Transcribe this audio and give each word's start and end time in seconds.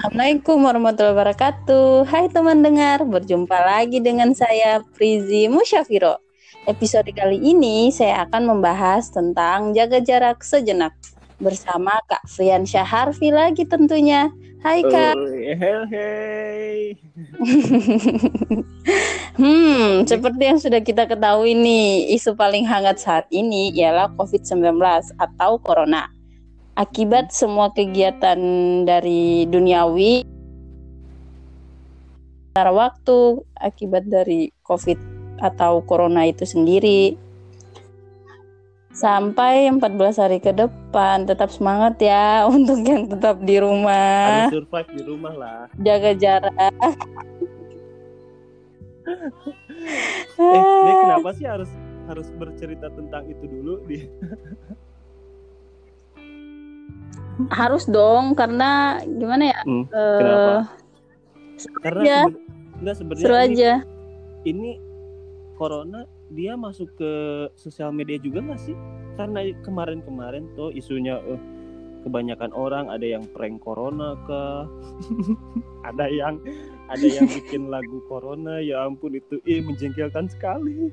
Assalamualaikum 0.00 0.64
warahmatullahi 0.64 1.12
wabarakatuh. 1.12 2.08
Hai 2.08 2.32
teman 2.32 2.64
dengar, 2.64 3.04
berjumpa 3.04 3.52
lagi 3.52 4.00
dengan 4.00 4.32
saya 4.32 4.80
Prizi 4.96 5.44
Musyafiro. 5.44 6.16
Episode 6.64 7.12
kali 7.12 7.36
ini 7.36 7.92
saya 7.92 8.24
akan 8.24 8.48
membahas 8.48 9.12
tentang 9.12 9.76
jaga 9.76 10.00
jarak 10.00 10.40
sejenak 10.40 10.96
bersama 11.36 12.00
Kak 12.08 12.24
Fian 12.32 12.64
Syaharfi 12.64 13.28
lagi 13.28 13.68
tentunya. 13.68 14.32
Hai 14.64 14.80
Kak. 14.88 15.20
Hei, 15.20 15.84
hei. 15.92 16.80
hmm, 19.36 20.08
seperti 20.08 20.42
yang 20.48 20.56
sudah 20.56 20.80
kita 20.80 21.04
ketahui 21.04 21.52
nih, 21.52 22.08
isu 22.16 22.32
paling 22.40 22.64
hangat 22.64 23.04
saat 23.04 23.28
ini 23.28 23.68
ialah 23.76 24.08
COVID-19 24.16 24.64
atau 25.20 25.60
Corona 25.60 26.08
akibat 26.74 27.34
semua 27.34 27.74
kegiatan 27.74 28.38
dari 28.86 29.46
duniawi 29.50 30.26
secara 32.50 32.70
waktu 32.74 33.46
akibat 33.56 34.10
dari 34.10 34.50
COVID 34.66 34.98
atau 35.40 35.80
Corona 35.86 36.26
itu 36.26 36.44
sendiri. 36.44 37.16
Sampai 38.90 39.70
14 39.70 40.18
hari 40.18 40.42
ke 40.42 40.50
depan 40.50 41.24
tetap 41.24 41.54
semangat 41.54 41.96
ya 42.02 42.42
untuk 42.54 42.82
yang 42.82 43.06
tetap 43.06 43.38
di 43.40 43.56
rumah. 43.62 44.50
Ada 44.50 44.60
survive 44.60 44.90
di 44.92 45.02
rumah 45.06 45.34
lah. 45.34 45.62
jaga 45.78 46.12
jarak. 46.18 46.94
Eh, 50.40 50.62
dia 50.84 50.94
kenapa 51.06 51.30
sih 51.34 51.46
harus 51.46 51.70
harus 52.10 52.28
bercerita 52.34 52.90
tentang 52.90 53.26
itu 53.30 53.44
dulu 53.46 53.82
di 53.86 54.06
harus 57.48 57.88
dong 57.88 58.36
karena 58.36 59.00
gimana 59.06 59.56
ya 59.56 59.60
Hmm, 59.64 59.84
eh, 59.88 60.18
kenapa? 60.20 60.52
Karena 61.80 62.02
seben- 62.04 62.44
enggak 62.80 62.96
sebenarnya 62.96 63.24
seru 63.24 63.36
ini, 63.36 63.44
aja 63.52 63.72
ini 64.48 64.70
corona 65.56 66.04
dia 66.32 66.56
masuk 66.56 66.88
ke 66.96 67.12
sosial 67.56 67.92
media 67.92 68.16
juga 68.16 68.40
nggak 68.40 68.60
sih? 68.60 68.76
Karena 69.16 69.44
kemarin-kemarin 69.60 70.48
tuh 70.56 70.72
isunya 70.72 71.20
eh, 71.28 71.40
kebanyakan 72.00 72.56
orang 72.56 72.88
ada 72.88 73.04
yang 73.04 73.28
prank 73.36 73.60
corona 73.60 74.16
ke 74.24 74.40
ada 75.92 76.08
yang 76.08 76.40
ada 76.88 77.04
yang 77.06 77.28
bikin 77.28 77.68
lagu 77.68 78.00
corona 78.08 78.56
ya 78.64 78.88
ampun 78.88 79.20
itu 79.20 79.36
eh 79.44 79.60
menjengkelkan 79.60 80.32
sekali. 80.32 80.88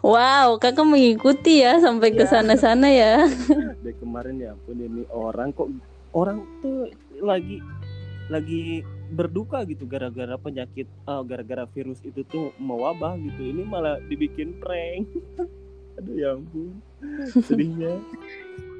Wow 0.00 0.56
kakak 0.56 0.86
mengikuti 0.86 1.62
ya 1.62 1.78
sampai 1.78 2.12
ke 2.12 2.24
Iya. 2.24 2.30
sana-sana 2.30 2.88
ya 2.88 3.26
dari 3.82 3.94
kemarin 3.98 4.36
ya 4.38 4.54
ampun 4.54 4.78
ini 4.78 5.02
orang 5.10 5.50
kok 5.50 5.68
orang 6.14 6.42
tuh 6.60 6.88
lagi 7.20 7.58
lagi 8.26 8.80
berduka 9.12 9.62
gitu 9.68 9.84
gara-gara 9.84 10.34
penyakit 10.34 10.88
ah, 11.04 11.20
gara-gara 11.20 11.68
virus 11.70 12.00
itu 12.00 12.24
tuh 12.24 12.50
mewabah 12.56 13.20
gitu 13.20 13.42
ini 13.44 13.62
malah 13.62 14.00
dibikin 14.04 14.56
prank 14.58 15.04
aduh 16.00 16.14
ya 16.14 16.34
ampun 16.34 16.74
sedihnya 17.44 18.00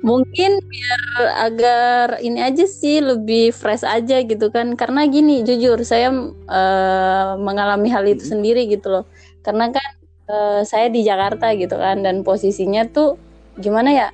Mungkin 0.04 0.60
biar 0.60 1.00
agar 1.48 2.20
ini 2.20 2.36
aja 2.36 2.68
sih 2.68 3.00
lebih 3.00 3.56
fresh 3.56 3.80
aja 3.80 4.20
gitu 4.20 4.52
kan. 4.52 4.76
Karena 4.76 5.08
gini, 5.08 5.40
jujur 5.40 5.80
saya 5.80 6.12
eh, 6.44 7.30
mengalami 7.40 7.88
hal 7.88 8.04
itu 8.04 8.20
Mm. 8.20 8.30
sendiri 8.36 8.62
gitu 8.68 8.92
loh. 8.92 9.04
Karena 9.40 9.72
kan 9.72 10.03
eh, 10.26 10.60
saya 10.64 10.86
di 10.88 11.00
Jakarta 11.02 11.52
gitu 11.52 11.76
kan 11.76 12.00
dan 12.00 12.22
posisinya 12.22 12.84
tuh 12.88 13.16
gimana 13.56 13.90
ya? 13.90 14.08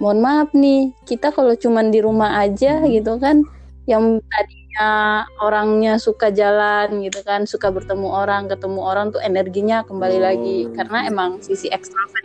Mohon 0.00 0.18
maaf 0.24 0.48
nih, 0.56 0.96
kita 1.04 1.28
kalau 1.28 1.52
cuman 1.54 1.92
di 1.92 2.00
rumah 2.00 2.40
aja 2.40 2.80
Mm. 2.80 2.88
gitu 2.96 3.20
kan 3.20 3.44
yang 3.84 4.16
tadinya 4.24 4.88
orangnya 5.38 6.00
suka 6.00 6.32
jalan 6.32 7.04
gitu 7.04 7.20
kan, 7.20 7.44
suka 7.44 7.68
bertemu 7.68 8.08
orang, 8.08 8.48
ketemu 8.48 8.80
orang 8.80 9.06
tuh 9.12 9.20
energinya 9.20 9.84
kembali 9.84 10.16
Oh. 10.16 10.24
lagi 10.24 10.58
karena 10.72 10.98
emang 11.04 11.42
sisi 11.42 11.68
ekstrovert. 11.68 12.24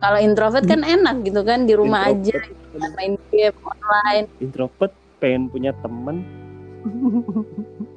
Kalau 0.00 0.16
introvert 0.16 0.64
kan 0.64 0.80
enak 0.80 1.20
gitu 1.22 1.44
kan 1.44 1.68
di 1.68 1.76
rumah 1.76 2.08
aja 2.08 2.32
Introvert. 2.32 2.80
Aduh, 2.80 2.90
main 2.96 3.12
game 3.28 3.58
online. 3.60 4.26
introvert 4.40 4.92
pengen 5.20 5.52
punya 5.52 5.76
temen 5.84 6.24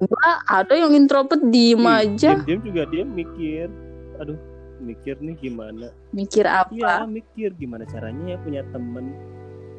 Enggak, 0.00 0.36
ada 0.48 0.74
yang 0.74 0.92
introvert 0.96 1.42
diem 1.52 1.84
aja, 1.84 2.40
diam 2.48 2.60
juga 2.64 2.88
dia 2.88 3.04
mikir 3.04 3.68
aduh 4.16 4.36
mikir 4.80 5.16
nih 5.20 5.36
gimana 5.36 5.92
mikir 6.16 6.48
apa? 6.48 6.72
iya 6.72 7.04
mikir 7.04 7.52
gimana 7.56 7.84
caranya 7.84 8.36
ya 8.36 8.38
punya 8.40 8.62
temen 8.72 9.12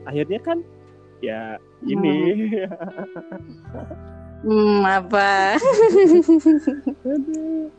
akhirnya 0.06 0.40
kan 0.42 0.58
ya 1.22 1.58
ini 1.86 2.14
Hmm, 4.42 4.82
apa? 4.98 5.54
Aduh. 7.06 7.70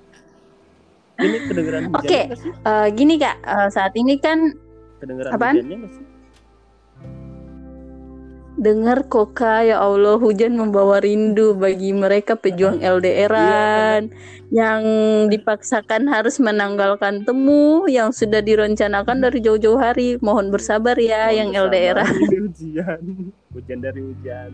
Ini 1.18 1.36
kedengeran 1.50 1.90
Oke. 1.90 2.20
nggak 2.30 2.38
sih? 2.38 2.54
Eh, 2.54 2.86
gini 2.94 3.18
kak, 3.18 3.36
eh, 3.42 3.68
saat 3.74 3.90
ini 3.98 4.14
kan 4.22 4.54
Kedengeran 5.02 5.34
hujannya? 5.34 5.78
Dengar 8.62 9.10
kok 9.10 9.34
kak, 9.34 9.66
ya 9.66 9.82
Allah 9.82 10.22
hujan 10.22 10.54
membawa 10.54 11.02
rindu 11.02 11.58
bagi 11.58 11.90
mereka 11.90 12.38
pejuang 12.38 12.78
LDRan 12.78 14.14
yang 14.54 14.82
dipaksakan 15.26 16.06
harus 16.06 16.38
menanggalkan 16.38 17.26
temu 17.26 17.90
yang 17.90 18.14
sudah 18.14 18.38
direncanakan 18.38 19.18
dari 19.18 19.42
jauh-jauh 19.42 19.80
hari. 19.82 20.14
Mohon 20.22 20.54
bersabar 20.54 20.94
ya 20.94 21.34
yang 21.34 21.50
Sama 21.50 21.66
LDRan. 21.66 22.14
Hujan. 22.32 23.02
Hujan 23.50 23.78
dari 23.82 24.00
hujan. 24.00 24.50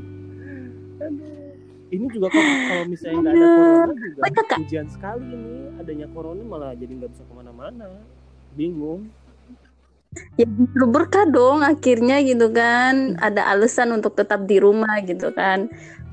Aduh. 0.98 1.38
Ini 1.88 2.04
juga 2.12 2.28
kok 2.28 2.44
kalau 2.44 2.84
misalnya 2.84 3.16
nggak 3.24 3.32
ada 3.32 3.48
corona 3.48 3.94
juga 3.97 4.42
Kak. 4.44 4.58
hujan 4.60 4.86
sekali 4.92 5.24
ini. 5.32 5.56
Adanya 5.80 6.06
corona 6.12 6.42
malah 6.44 6.72
jadi 6.76 6.92
nggak 7.00 7.10
bisa 7.16 7.24
ke 7.24 7.32
mana-mana. 7.32 7.88
Bingung. 8.52 9.08
Ya 10.41 10.48
justru 10.48 10.88
berkah 10.88 11.28
dong 11.28 11.60
akhirnya 11.60 12.24
gitu 12.24 12.48
kan 12.48 13.20
ada 13.20 13.44
alasan 13.52 13.92
untuk 13.92 14.16
tetap 14.16 14.48
di 14.48 14.56
rumah 14.56 15.04
gitu 15.04 15.28
kan 15.30 15.69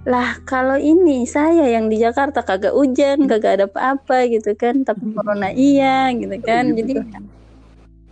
lah 0.06 0.38
kalau 0.44 0.75
ini 0.75 1.25
saya 1.25 1.66
yang 1.66 1.88
di 1.88 1.97
Jakarta 1.97 2.44
kagak 2.44 2.75
hujan 2.75 3.25
kagak 3.25 3.57
ada 3.57 3.66
apa-apa 3.66 4.28
gitu 4.29 4.53
kan 4.53 4.84
tapi 4.84 5.09
corona 5.09 5.50
iya 5.50 6.11
gitu 6.11 6.35
kan 6.44 6.75
Gitu 6.75 6.78
jadi 6.78 6.94
kan. 7.07 7.23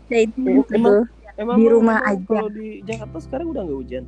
ya 0.07 0.19
itu 0.23 0.39
Emang- 0.41 0.65
gitu. 0.71 0.93
Emang 1.33 1.57
Di 1.57 1.65
emang- 1.65 1.73
rumah 1.73 1.97
emang 1.99 2.13
aja. 2.13 2.25
Kalau 2.31 2.49
di 2.49 2.67
Jakarta 2.81 3.17
sekarang 3.19 3.47
udah 3.51 3.61
nggak 3.61 3.79
hujan. 3.79 4.03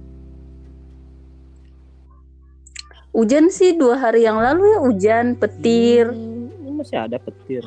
hujan 3.11 3.45
sih 3.47 3.71
dua 3.73 3.95
hari 3.97 4.23
yang 4.23 4.37
lalu 4.37 4.63
ya 4.69 4.79
hujan 4.81 5.25
petir 5.35 6.11
Hmm, 6.11 6.75
masih 6.75 6.99
ada 6.99 7.15
petir. 7.15 7.63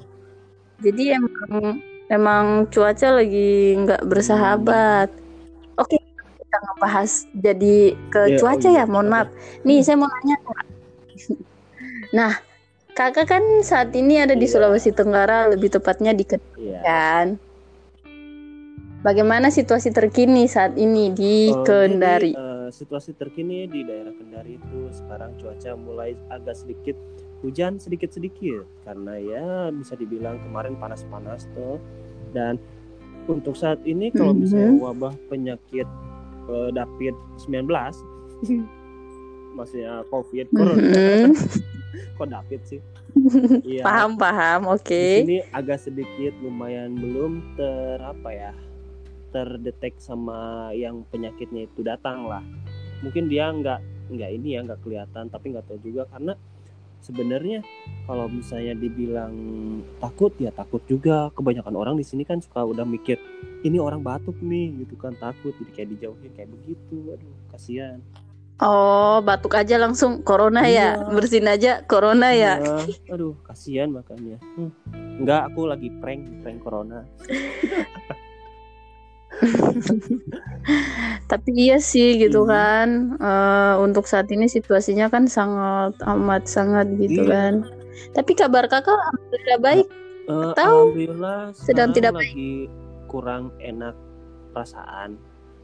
jadi 0.79 1.17
emang 1.17 1.81
emang 2.09 2.67
cuaca 2.69 3.09
lagi 3.15 3.77
nggak 3.77 4.03
bersahabat 4.05 5.09
oke 5.77 5.97
kita 6.39 6.57
ngebahas 6.59 7.11
jadi 7.35 7.77
ke 8.09 8.21
Ya, 8.27 8.37
cuaca 8.37 8.69
oh 8.69 8.73
iya. 8.73 8.83
ya 8.83 8.91
mohon 8.91 9.09
maaf 9.09 9.29
nih 9.63 9.81
saya 9.81 9.97
mau 9.97 10.09
nanya 10.09 10.37
nah 12.17 12.33
kakak 12.93 13.29
kan 13.29 13.45
saat 13.61 13.93
ini 13.93 14.19
ada 14.19 14.33
di 14.33 14.43
Iya. 14.43 14.59
Sulawesi 14.59 14.91
Tenggara 14.91 15.47
lebih 15.47 15.69
tepatnya 15.71 16.11
di 16.11 16.25
Kendari 16.25 16.57
Iya. 16.59 16.81
kan 16.83 17.27
bagaimana 18.99 19.53
situasi 19.53 19.93
terkini 19.93 20.49
saat 20.49 20.75
ini 20.75 21.13
di 21.13 21.53
Oh, 21.53 21.63
Kendari 21.63 22.33
jadi, 22.33 22.41
eh, 22.41 22.69
situasi 22.69 23.15
terkini 23.15 23.65
di 23.65 23.85
daerah 23.85 24.11
Kendari 24.11 24.57
itu 24.57 24.89
sekarang 24.91 25.37
cuaca 25.37 25.77
mulai 25.77 26.17
agak 26.29 26.57
sedikit 26.57 26.97
hujan 27.41 27.77
sedikit-sedikit 27.77 28.67
karena 28.83 29.15
ya 29.17 29.47
bisa 29.71 29.95
dibilang 29.95 30.39
kemarin 30.41 30.75
panas-panas 30.75 31.47
tuh 31.53 31.79
dan 32.31 32.59
untuk 33.25 33.55
saat 33.55 33.79
ini 33.85 34.11
kalau 34.11 34.33
Mhm. 34.33 34.41
misalnya 34.41 34.73
wabah 34.77 35.15
penyakit 35.29 35.87
eh, 36.49 36.71
David 36.73 37.15
19 37.39 37.69
maksudnya 39.55 40.03
COVID 40.07 40.47
corona 40.51 40.83
Mhm. 40.83 41.33
kok 42.19 42.29
David 42.29 42.61
sih 42.65 42.81
Iya. 43.65 43.83
paham 43.83 44.15
paham 44.15 44.71
oke 44.71 44.87
Di 44.87 45.23
sini 45.23 45.39
agak 45.51 45.79
sedikit 45.81 46.35
lumayan 46.39 46.95
belum 46.95 47.55
ter 47.55 47.99
apa 47.99 48.31
ya 48.31 48.53
terdetek 49.29 49.99
sama 49.99 50.71
yang 50.73 51.05
penyakitnya 51.05 51.67
itu 51.67 51.83
datang 51.83 52.25
lah. 52.25 52.41
Mungkin 53.01 53.29
dia 53.29 53.51
nggak 53.51 53.81
nggak 54.09 54.31
ini 54.33 54.57
ya 54.57 54.65
nggak 54.65 54.81
kelihatan 54.81 55.29
tapi 55.29 55.53
nggak 55.53 55.69
tahu 55.69 55.79
juga 55.83 56.09
karena 56.09 56.33
sebenarnya 57.01 57.63
kalau 58.05 58.27
misalnya 58.27 58.73
dibilang 58.73 59.35
takut 59.99 60.33
ya 60.37 60.51
takut 60.51 60.83
juga. 60.85 61.31
Kebanyakan 61.33 61.75
orang 61.75 61.95
di 61.95 62.05
sini 62.05 62.23
kan 62.23 62.39
suka 62.39 62.63
udah 62.63 62.83
mikir 62.83 63.17
ini 63.63 63.77
orang 63.77 64.01
batuk 64.01 64.37
nih 64.39 64.73
gitu 64.81 64.95
kan 64.95 65.15
takut. 65.17 65.53
Jadi 65.57 65.71
kayak 65.73 65.89
dijauhin 65.93 66.33
kayak 66.33 66.51
begitu. 66.51 67.15
Aduh 67.15 67.35
kasihan. 67.49 67.99
Oh 68.59 69.23
batuk 69.23 69.55
aja 69.55 69.79
langsung 69.79 70.27
corona 70.27 70.67
ya? 70.67 70.99
Iya. 70.99 71.15
bersin 71.15 71.47
aja 71.47 71.73
corona 71.87 72.35
ya? 72.35 72.59
Iya, 72.59 73.15
aduh 73.15 73.39
kasihan 73.47 73.87
makanya 73.87 74.43
Hmm. 74.59 74.75
nggak 75.23 75.55
aku 75.55 75.67
lagi 75.67 75.95
prank 76.03 76.27
prank 76.43 76.59
corona 76.63 77.07
Tapi 81.31 81.51
iya 81.55 81.79
sih 81.79 82.19
gitu 82.19 82.45
Hmm. 82.45 82.51
kan. 82.51 82.89
Eh, 83.17 83.75
untuk 83.81 84.05
saat 84.05 84.29
ini 84.29 84.47
situasinya 84.47 85.09
kan 85.09 85.29
sangat 85.29 85.97
amat 86.05 86.49
sangat 86.49 86.89
gitu 86.97 87.25
Iya. 87.25 87.31
kan. 87.31 87.55
Tapi 88.15 88.33
kabar 88.33 88.67
kakak 88.67 88.95
alhamdulillah 88.95 89.61
baik. 89.61 89.87
Eh, 90.29 90.45
Atau 90.53 90.93
alhamdulillah 90.93 91.41
sedang 91.53 91.91
tidak 91.91 92.15
lagi 92.15 92.69
kurang 93.09 93.51
enak 93.59 93.97
perasaan 94.53 95.17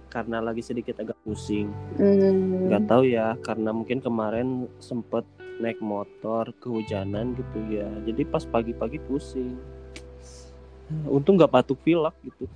karena 0.09 0.39
lagi 0.39 0.63
sedikit 0.63 0.97
agak 0.99 1.19
pusing. 1.21 1.69
Hmm, 1.99 2.71
nggak 2.71 2.87
tahu 2.87 3.05
ya 3.05 3.37
karena 3.43 3.71
mungkin 3.71 4.01
kemarin 4.01 4.71
sempet 4.79 5.27
naik 5.55 5.79
motor 5.79 6.51
kehujanan 6.59 7.39
gitu 7.39 7.59
ya 7.71 7.87
jadi 8.03 8.27
pas 8.27 8.43
pagi-pagi 8.43 8.99
pusing 9.07 9.55
untung 11.07 11.39
nggak 11.39 11.47
batuk 11.47 11.79
pilek 11.87 12.11
gitu 12.27 12.51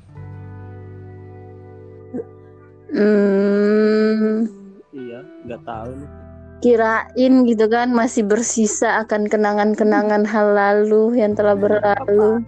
hmm, 2.93 4.49
iya 4.95 5.21
nggak 5.45 5.63
tahu 5.65 5.91
nih. 5.97 6.11
Kirain 6.59 7.35
gitu 7.47 7.71
kan 7.71 7.95
masih 7.95 8.27
bersisa 8.27 8.99
akan 9.07 9.31
kenangan-kenangan 9.31 10.27
hal 10.27 10.59
lalu 10.59 11.23
yang 11.23 11.39
telah 11.39 11.55
berlalu. 11.55 12.43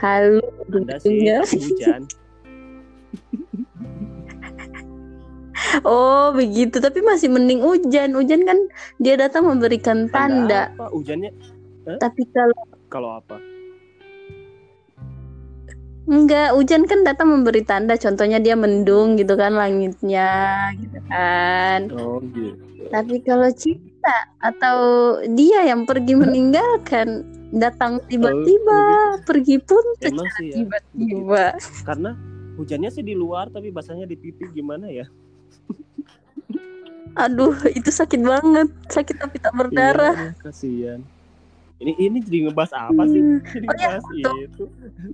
Halu 0.00 0.42
ada 0.72 0.98
sih 0.98 1.28
tapi 1.28 1.60
hujan. 1.60 2.02
Oh 5.88 6.36
begitu, 6.36 6.84
tapi 6.84 7.00
masih 7.00 7.32
mending 7.32 7.64
hujan. 7.64 8.12
Hujan 8.12 8.44
kan 8.44 8.58
dia 9.00 9.16
datang 9.16 9.48
memberikan 9.48 10.04
tanda. 10.12 10.68
apa? 10.68 10.92
Hujannya? 10.92 11.32
Tapi 11.96 12.28
kalau 12.28 12.60
kalau 12.92 13.16
apa 13.16 13.40
enggak, 16.06 16.54
hujan 16.56 16.82
kan 16.86 17.06
datang 17.06 17.30
memberi 17.30 17.62
tanda. 17.62 17.94
Contohnya 17.98 18.42
dia 18.42 18.58
mendung 18.58 19.14
gitu 19.16 19.34
kan 19.38 19.54
langitnya, 19.54 20.70
gitu 20.78 20.98
kan. 21.06 21.90
oh 21.94 22.18
gitu 22.34 22.58
Tapi 22.90 23.24
kalau 23.24 23.48
cinta 23.54 24.28
atau 24.42 24.78
dia 25.32 25.64
yang 25.64 25.86
pergi 25.88 26.12
meninggalkan, 26.18 27.24
datang 27.52 28.00
tiba-tiba, 28.08 28.80
pergi 29.24 29.56
pun 29.60 29.84
emang 30.02 30.26
secara 30.28 30.36
sih 30.40 30.46
ya 30.48 30.56
tiba-tiba. 30.60 31.44
karena 31.88 32.10
hujannya 32.60 32.90
sih 32.92 33.04
di 33.04 33.14
luar 33.16 33.48
tapi 33.48 33.72
basahnya 33.72 34.04
di 34.04 34.16
pipi 34.16 34.44
gimana 34.52 34.88
ya 34.92 35.08
Aduh, 37.12 37.52
itu 37.68 37.92
sakit 37.92 38.24
banget. 38.24 38.72
Sakit 38.88 39.20
tapi 39.20 39.36
tak 39.36 39.52
berdarah. 39.52 40.32
Iya, 40.32 40.40
kasihan 40.40 41.00
ini 41.82 41.92
ini 41.98 42.18
jadi 42.22 42.38
ngebahas 42.48 42.72
apa 42.78 43.02
sih 43.10 43.20
Hmm. 43.20 43.38
jadi 43.42 43.66
Oh 43.66 43.76
ya, 43.76 43.90
itu 44.46 44.64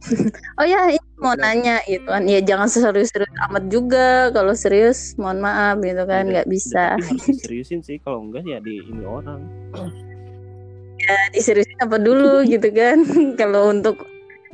Oh 0.61 0.67
ya, 0.67 0.81
ini 0.93 1.09
mau 1.19 1.35
nanya 1.35 1.81
itu 1.89 2.05
kan. 2.05 2.23
Ya 2.29 2.39
jangan 2.45 2.69
serius-serius 2.69 3.31
amat 3.49 3.65
juga. 3.73 4.29
Kalau 4.35 4.53
serius, 4.53 5.15
mohon 5.17 5.41
maaf 5.41 5.81
gitu 5.81 6.03
kan, 6.05 6.29
Udah- 6.29 6.31
nggak 6.45 6.49
bisa. 6.51 6.95
diseriusin 7.31 7.81
sih 7.81 7.97
kalau 8.03 8.23
enggak 8.27 8.45
ya 8.45 8.59
di 8.61 8.85
ini 8.85 9.03
orang 9.07 9.43
Diseriusin 11.33 11.79
apa 11.81 11.97
dulu 11.97 12.45
gitu 12.45 12.69
kan. 12.75 13.01
Kalau 13.41 13.73
untuk 13.73 14.03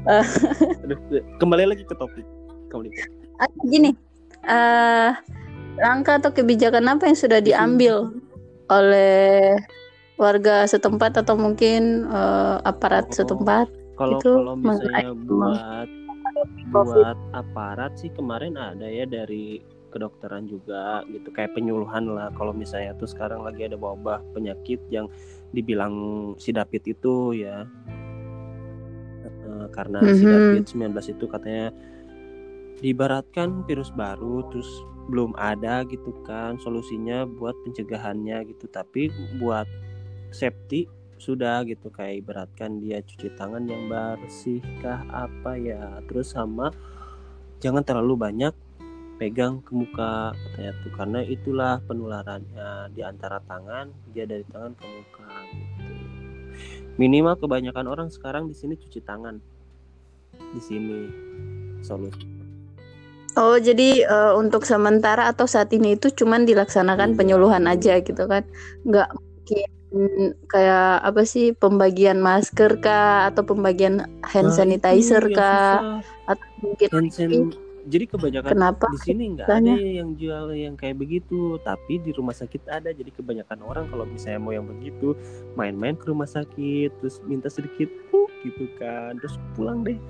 Aduh, 0.05 0.99
kembali 1.41 1.65
lagi 1.65 1.83
ke 1.89 1.97
topik 1.97 2.23
kembali 2.69 2.93
ke 2.93 3.03
ah, 3.41 3.49
gini, 3.65 3.91
eh 4.45 5.11
langkah 5.81 6.21
atau 6.21 6.31
kebijakan 6.31 6.85
apa 6.87 7.09
yang 7.09 7.17
sudah 7.19 7.41
diambil 7.41 8.13
oleh 8.69 9.57
warga 10.15 10.65
setempat 10.65 11.21
atau 11.25 11.35
mungkin 11.35 12.07
eh, 12.07 12.57
aparat 12.63 13.11
Oh. 13.11 13.17
setempat? 13.23 13.67
kalau 13.95 14.19
Itu 14.19 14.31
kalau 14.35 14.55
misalnya 14.59 15.11
buat 15.15 15.89
buat 16.75 17.17
aparat 17.31 17.95
sih 17.95 18.11
kemarin 18.11 18.59
ada 18.59 18.91
ya 18.91 19.07
dari 19.07 19.63
kedokteran 19.95 20.51
juga 20.51 21.07
gitu 21.07 21.31
kayak 21.31 21.55
penyuluhan 21.55 22.11
lah 22.11 22.35
kalau 22.35 22.51
misalnya 22.51 22.99
tuh 22.99 23.07
sekarang 23.07 23.47
lagi 23.47 23.71
ada 23.71 23.79
wabah 23.79 24.19
penyakit 24.35 24.83
yang 24.91 25.07
dibilang 25.55 25.95
sidapit 26.43 26.83
itu 26.91 27.47
ya 27.47 27.63
karena 29.71 30.03
Mhm. 30.03 30.15
sidapit 30.19 30.63
19 30.67 31.07
itu 31.15 31.25
katanya 31.31 31.71
diibaratkan 32.83 33.63
virus 33.65 33.95
baru 33.95 34.43
terus 34.51 34.67
belum 35.07 35.31
ada 35.39 35.87
gitu 35.87 36.11
kan 36.27 36.59
solusinya 36.59 37.23
buat 37.29 37.55
pencegahannya 37.63 38.51
gitu 38.51 38.67
tapi 38.67 39.15
buat 39.39 39.71
safety 40.35 40.91
sudah 41.17 41.63
gitu 41.65 41.89
kayak 41.89 42.27
ibaratkan 42.27 42.83
dia 42.83 43.01
cuci 43.01 43.33
tangan 43.39 43.65
yang 43.65 43.89
bersih 43.89 44.61
kah 44.83 45.01
apa 45.09 45.57
ya. 45.57 46.03
Terus 46.11 46.35
sama 46.35 46.75
jangan 47.63 47.87
terlalu 47.87 48.19
banyak 48.19 48.53
pegang 49.17 49.63
ke 49.63 49.73
muka 49.73 50.35
katanya 50.35 50.73
tuh. 50.83 50.93
Karena 50.93 51.21
itulah 51.25 51.75
penularannya 51.87 52.93
di 52.93 53.01
antara 53.01 53.41
tangan 53.47 53.89
dia 54.13 54.27
dari 54.27 54.45
tangan 54.51 54.75
ke 54.75 54.85
muka 54.85 55.31
gitu. 55.55 55.93
Minimal 56.95 57.35
kebanyakan 57.41 57.87
orang 57.91 58.09
sekarang 58.11 58.47
di 58.51 58.55
sini 58.55 58.75
cuci 58.77 59.01
tangan. 59.03 59.39
Di 60.35 60.61
sini 60.61 60.99
solusi. 61.83 62.27
Oh, 63.35 63.59
jadi 63.59 64.07
eh, 64.07 64.33
untuk 64.39 64.63
sementara 64.63 65.27
atau 65.27 65.51
saat 65.51 65.75
ini 65.75 65.99
itu 65.99 66.07
cuman 66.15 66.47
dilaksanakan 66.47 67.15
Iya. 67.15 67.19
penyuluhan 67.19 67.67
aja 67.67 67.99
gitu 67.99 68.31
kan? 68.31 68.47
Nggak 68.87 69.11
mungkin 69.11 69.69
kayak 70.46 71.02
apa 71.02 71.23
sih 71.23 71.52
pembagian 71.52 72.19
masker 72.19 72.79
kah 72.79 73.29
atau 73.29 73.43
pembagian 73.43 73.94
hand 74.23 74.49
Nah, 74.49 74.55
sanitizer 74.55 75.23
yang 75.23 75.35
kah 75.35 75.75
susah. 75.76 76.00
atau 76.29 76.46
mungkin 76.61 76.88
Hand 76.91 77.11
san- 77.11 77.55
jadi 77.85 78.08
kebanyakan 78.08 78.49
kenapa? 78.49 78.88
di 78.88 78.99
sini 78.99 79.25
nggak 79.31 79.44
ada 79.46 79.76
yang 79.76 80.17
jual 80.17 80.50
yang 80.50 80.73
kayak 80.73 80.96
begitu 80.96 81.61
tapi 81.61 82.00
di 82.00 82.11
rumah 82.11 82.32
sakit 82.32 82.64
ada 82.67 82.88
jadi 82.91 83.12
kebanyakan 83.12 83.61
orang 83.61 83.85
kalau 83.87 84.02
misalnya 84.05 84.41
mau 84.41 84.50
yang 84.50 84.64
begitu 84.64 85.12
main-main 85.52 85.93
ke 85.93 86.08
rumah 86.08 86.25
sakit 86.25 86.91
terus 86.96 87.20
minta 87.23 87.46
sedikit 87.46 87.87
uh, 88.11 88.25
gitu 88.41 88.64
kan 88.75 89.14
terus 89.17 89.37
pulang 89.52 89.85
deh 89.85 90.00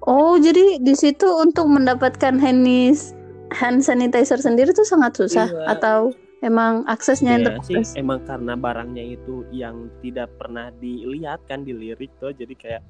Oh, 0.00 0.36
jadi 0.36 0.80
di 0.80 0.96
situ 0.96 1.28
untuk 1.28 1.68
mendapatkan 1.68 2.40
handis 2.40 3.12
hand 3.52 3.84
sanitizer 3.84 4.40
sendiri 4.40 4.72
tuh 4.72 4.82
sangat 4.82 5.12
susah 5.14 5.44
Iya. 5.46 5.76
atau 5.76 5.98
emang 6.40 6.84
aksesnya 6.88 7.36
yang 7.36 7.44
ya 7.46 7.60
sih 7.64 7.76
emang 8.00 8.24
karena 8.24 8.56
barangnya 8.56 9.04
itu 9.16 9.44
yang 9.52 9.92
tidak 10.00 10.32
pernah 10.40 10.72
dilihat 10.80 11.40
kan 11.44 11.64
dilirik 11.64 12.08
tuh 12.16 12.32
jadi 12.32 12.54
kayak 12.56 12.82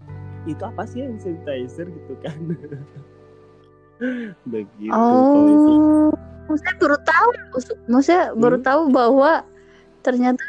itu 0.47 0.63
apa 0.65 0.87
sih 0.87 1.03
hand 1.05 1.21
sanitizer 1.21 1.87
gitu 1.91 2.13
kan 2.25 2.39
begitu 4.55 4.95
Oh, 4.97 6.57
saya 6.57 6.75
baru 6.81 6.97
tahu. 7.05 7.29
Maksudnya 7.87 8.33
baru 8.35 8.57
Hmm. 8.59 8.65
tahu 8.65 8.83
bahwa 8.91 9.45
ternyata 10.01 10.43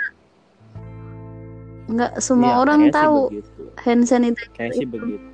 nggak 1.92 2.14
semua 2.24 2.56
Iya, 2.56 2.62
orang 2.64 2.82
tahu 2.90 3.18
hand 3.78 4.08
sanitizer 4.08 4.48
kayak 4.56 4.74
sih 4.74 4.88
itu. 4.88 4.96
begitu 4.96 5.28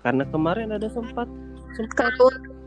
karena 0.00 0.24
kemarin 0.28 0.68
ada 0.70 0.88
sempat 0.92 1.26
sempat. 1.72 2.12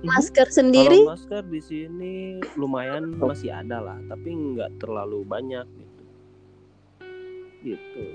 Masker 0.04 0.48
sendiri, 0.52 1.00
Kalau 1.00 1.12
masker 1.16 1.44
di 1.48 1.62
sini 1.64 2.14
lumayan 2.60 3.16
masih 3.18 3.52
ada 3.56 3.80
lah, 3.80 3.98
tapi 4.12 4.30
nggak 4.32 4.84
terlalu 4.84 5.24
banyak 5.24 5.66
gitu. 5.80 6.04
Gitu. 7.64 8.06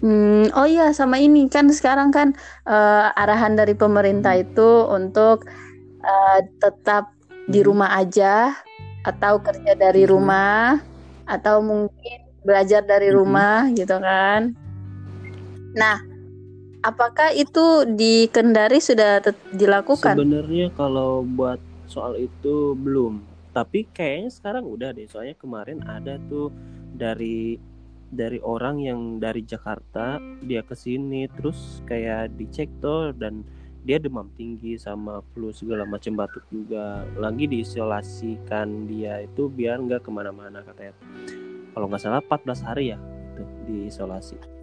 hmm, 0.00 0.56
oh 0.56 0.64
iya 0.64 0.96
sama 0.96 1.20
ini 1.20 1.46
kan 1.52 1.68
sekarang 1.68 2.08
kan 2.08 2.32
eh, 2.64 3.20
arahan 3.20 3.52
dari 3.60 3.76
pemerintah 3.76 4.32
itu 4.40 4.88
untuk 4.88 5.44
eh, 6.00 6.40
tetap 6.62 7.12
di 7.44 7.60
Mhm. 7.60 7.66
rumah 7.68 7.90
aja 8.00 8.56
atau 9.04 9.40
kerja 9.44 9.76
dari 9.76 10.04
Mhm. 10.04 10.10
rumah 10.12 10.80
atau 11.28 11.60
mungkin 11.60 12.18
belajar 12.44 12.82
dari 12.84 13.12
Mhm. 13.12 13.16
rumah 13.16 13.68
gitu 13.76 13.96
kan. 14.00 14.56
Nah, 15.76 15.96
apakah 16.82 17.32
itu 17.36 17.84
di 17.88 18.28
Kendari 18.28 18.80
sudah 18.80 19.20
dilakukan? 19.52 20.16
Sebenarnya 20.16 20.72
kalau 20.74 21.24
buat 21.24 21.60
soal 21.90 22.16
itu 22.16 22.72
belum, 22.76 23.20
tapi 23.52 23.86
kayaknya 23.90 24.30
sekarang 24.32 24.64
udah 24.64 24.94
deh. 24.96 25.06
Soalnya 25.08 25.36
kemarin 25.36 25.84
ada 25.84 26.16
tuh 26.28 26.52
dari 26.94 27.56
dari 28.10 28.42
orang 28.42 28.82
yang 28.82 29.00
dari 29.22 29.46
Jakarta 29.46 30.18
dia 30.42 30.66
ke 30.66 30.74
sini 30.74 31.30
terus 31.30 31.78
kayak 31.86 32.34
dicek 32.34 32.66
tuh 32.82 33.14
dan 33.14 33.46
dia 33.86 34.02
demam 34.02 34.28
tinggi 34.34 34.76
sama 34.76 35.22
flu 35.32 35.54
segala 35.54 35.86
macam 35.86 36.18
batuk 36.18 36.42
juga 36.50 37.06
lagi 37.16 37.46
diisolasikan 37.46 38.90
dia 38.90 39.24
itu 39.24 39.46
biar 39.46 39.78
nggak 39.80 40.04
ke 40.04 40.10
mana-mana 40.10 40.60
katanya 40.66 40.92
kalau 41.70 41.86
nggak 41.86 42.02
salah 42.02 42.20
14 42.20 42.66
hari 42.66 42.84
ya 42.92 42.98
itu 43.38 43.42
diisolasi 43.70 44.59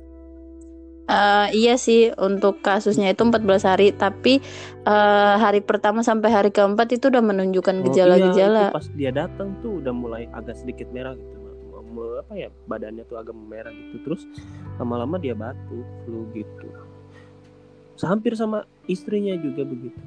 Eh, 1.08 1.48
iya 1.56 1.80
sih 1.80 2.12
untuk 2.20 2.60
kasusnya 2.60 3.16
itu 3.16 3.24
14 3.24 3.64
hari 3.64 3.96
tapi 3.96 4.44
eh, 4.84 5.36
hari 5.40 5.64
pertama 5.64 6.04
sampai 6.04 6.30
hari 6.36 6.50
keempat 6.52 7.00
itu 7.00 7.08
udah 7.08 7.24
menunjukkan 7.24 7.80
Oh, 7.80 7.84
gejala-gejala. 7.88 8.68
iya, 8.68 8.70
itu 8.70 8.76
pas 8.76 8.88
dia 8.92 9.12
datang 9.16 9.56
tuh 9.64 9.80
udah 9.80 9.94
mulai 9.96 10.28
agak 10.36 10.60
sedikit 10.60 10.92
merah 10.92 11.16
gitu 11.16 11.38
apa 11.98 12.34
ya 12.36 12.50
badannya 12.68 13.08
tuh 13.08 13.18
agak 13.18 13.34
merah 13.34 13.72
gitu 13.72 14.04
terus 14.04 14.22
lama-lama 14.78 15.16
dia 15.18 15.34
batuk 15.34 15.88
flu 16.04 16.28
gitu 16.36 16.68
hampir 18.04 18.38
sama 18.38 18.68
istrinya 18.86 19.34
juga 19.40 19.64
begitu 19.66 19.98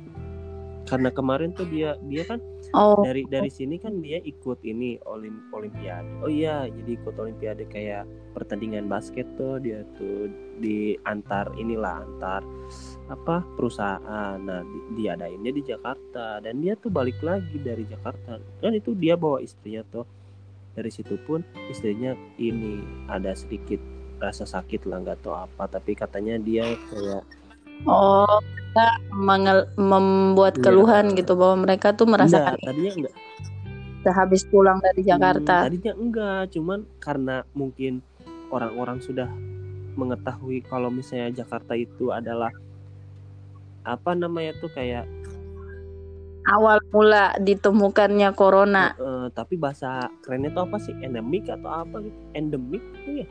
karena 0.87 1.11
kemarin 1.11 1.51
tuh 1.57 1.67
dia 1.67 1.97
dia 2.07 2.23
kan 2.29 2.39
Oh, 2.71 3.03
dari 3.03 3.27
dari 3.27 3.51
sini 3.51 3.83
kan 3.83 3.99
dia 3.99 4.23
ikut 4.23 4.63
ini 4.63 4.95
olim 5.11 5.51
olimpiade. 5.51 6.07
Oh 6.23 6.31
iya 6.31 6.71
jadi 6.71 7.03
ikut 7.03 7.19
olimpiade 7.19 7.67
kayak 7.67 8.07
pertandingan 8.31 8.87
basket 8.87 9.27
tuh 9.35 9.59
dia 9.59 9.83
tuh 9.99 10.31
di 10.63 10.95
antar 11.03 11.51
inilah 11.59 12.07
antar 12.07 12.47
apa 13.11 13.43
perusahaan. 13.59 14.39
Nah 14.39 14.63
di, 14.63 15.03
diadainnya 15.03 15.51
di 15.51 15.63
Jakarta. 15.67 16.39
Dan 16.39 16.63
dia 16.63 16.79
tuh 16.79 16.95
balik 16.95 17.19
lagi 17.27 17.59
dari 17.59 17.83
Jakarta. 17.91 18.39
Kan 18.39 18.73
itu 18.79 18.95
dia 18.95 19.19
bawa 19.19 19.43
istrinya 19.43 19.83
tuh. 19.91 20.07
Dari 20.71 20.91
situ 20.95 21.19
pun 21.27 21.43
istrinya 21.67 22.15
ini 22.39 22.79
ada 23.11 23.35
sedikit 23.35 23.83
rasa 24.23 24.47
sakit 24.47 24.87
lah 24.87 25.03
nggak 25.03 25.27
tahu 25.27 25.35
apa. 25.35 25.67
Tapi 25.67 25.99
katanya 25.99 26.39
dia 26.39 26.63
kayak 26.87 27.27
oh, 27.85 28.39
mereka 28.41 28.87
mengel- 29.11 29.71
membuat 29.75 30.55
Iya. 30.57 30.63
keluhan 30.63 31.05
gitu 31.15 31.33
bahwa 31.35 31.65
mereka 31.65 31.93
tuh 31.93 32.07
merasakan 32.07 32.55
enggak 32.55 32.67
tadinya 32.67 32.93
enggak 32.97 33.15
sehabis 34.01 34.43
pulang 34.49 34.81
dari 34.81 35.05
Jakarta. 35.05 35.55
Hmm, 35.61 35.65
tadinya 35.69 35.93
enggak, 35.93 36.41
cuman 36.57 36.79
karena 36.97 37.37
mungkin 37.53 38.01
orang-orang 38.49 38.97
sudah 38.99 39.29
mengetahui 39.93 40.65
kalau 40.65 40.89
misalnya 40.89 41.45
Jakarta 41.45 41.77
itu 41.77 42.09
adalah 42.09 42.49
apa 43.85 44.11
namanya 44.13 44.57
tuh 44.57 44.73
kayak 44.73 45.05
Awal 46.41 46.81
mula 46.89 47.37
ditemukannya 47.37 48.33
corona. 48.33 48.97
eh, 48.97 49.29
tapi 49.31 49.61
bahasa 49.61 50.09
kerennya 50.25 50.49
tuh 50.51 50.65
apa 50.65 50.81
sih? 50.81 50.97
Endemik 50.97 51.45
atau 51.47 51.69
apa 51.69 52.01
gitu? 52.01 52.17
Endemik 52.33 52.81
tuh 53.05 53.13
ya? 53.21 53.27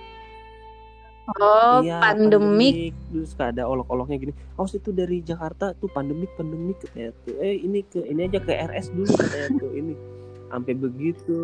Oh, 1.38 1.86
Iya, 1.86 2.02
pandemik. 2.02 2.96
Terus 3.14 3.32
kayak 3.38 3.58
ada 3.58 3.70
olok-oloknya 3.70 4.18
gini. 4.18 4.34
Oh, 4.58 4.66
itu 4.66 4.90
dari 4.90 5.22
Jakarta 5.22 5.78
tuh 5.78 5.92
pandemik, 5.92 6.34
pandemik 6.34 6.82
katanya 6.82 7.14
tuh. 7.28 7.36
Eh, 7.38 7.62
ini 7.62 7.86
ke 7.86 8.02
ini 8.08 8.26
aja 8.26 8.40
ke 8.42 8.54
RS 8.56 8.90
dulu 8.96 9.12
katanya 9.14 9.50
tuh. 9.62 9.72
Ini 9.78 9.94
sampai 10.50 10.74
begitu. 10.74 11.38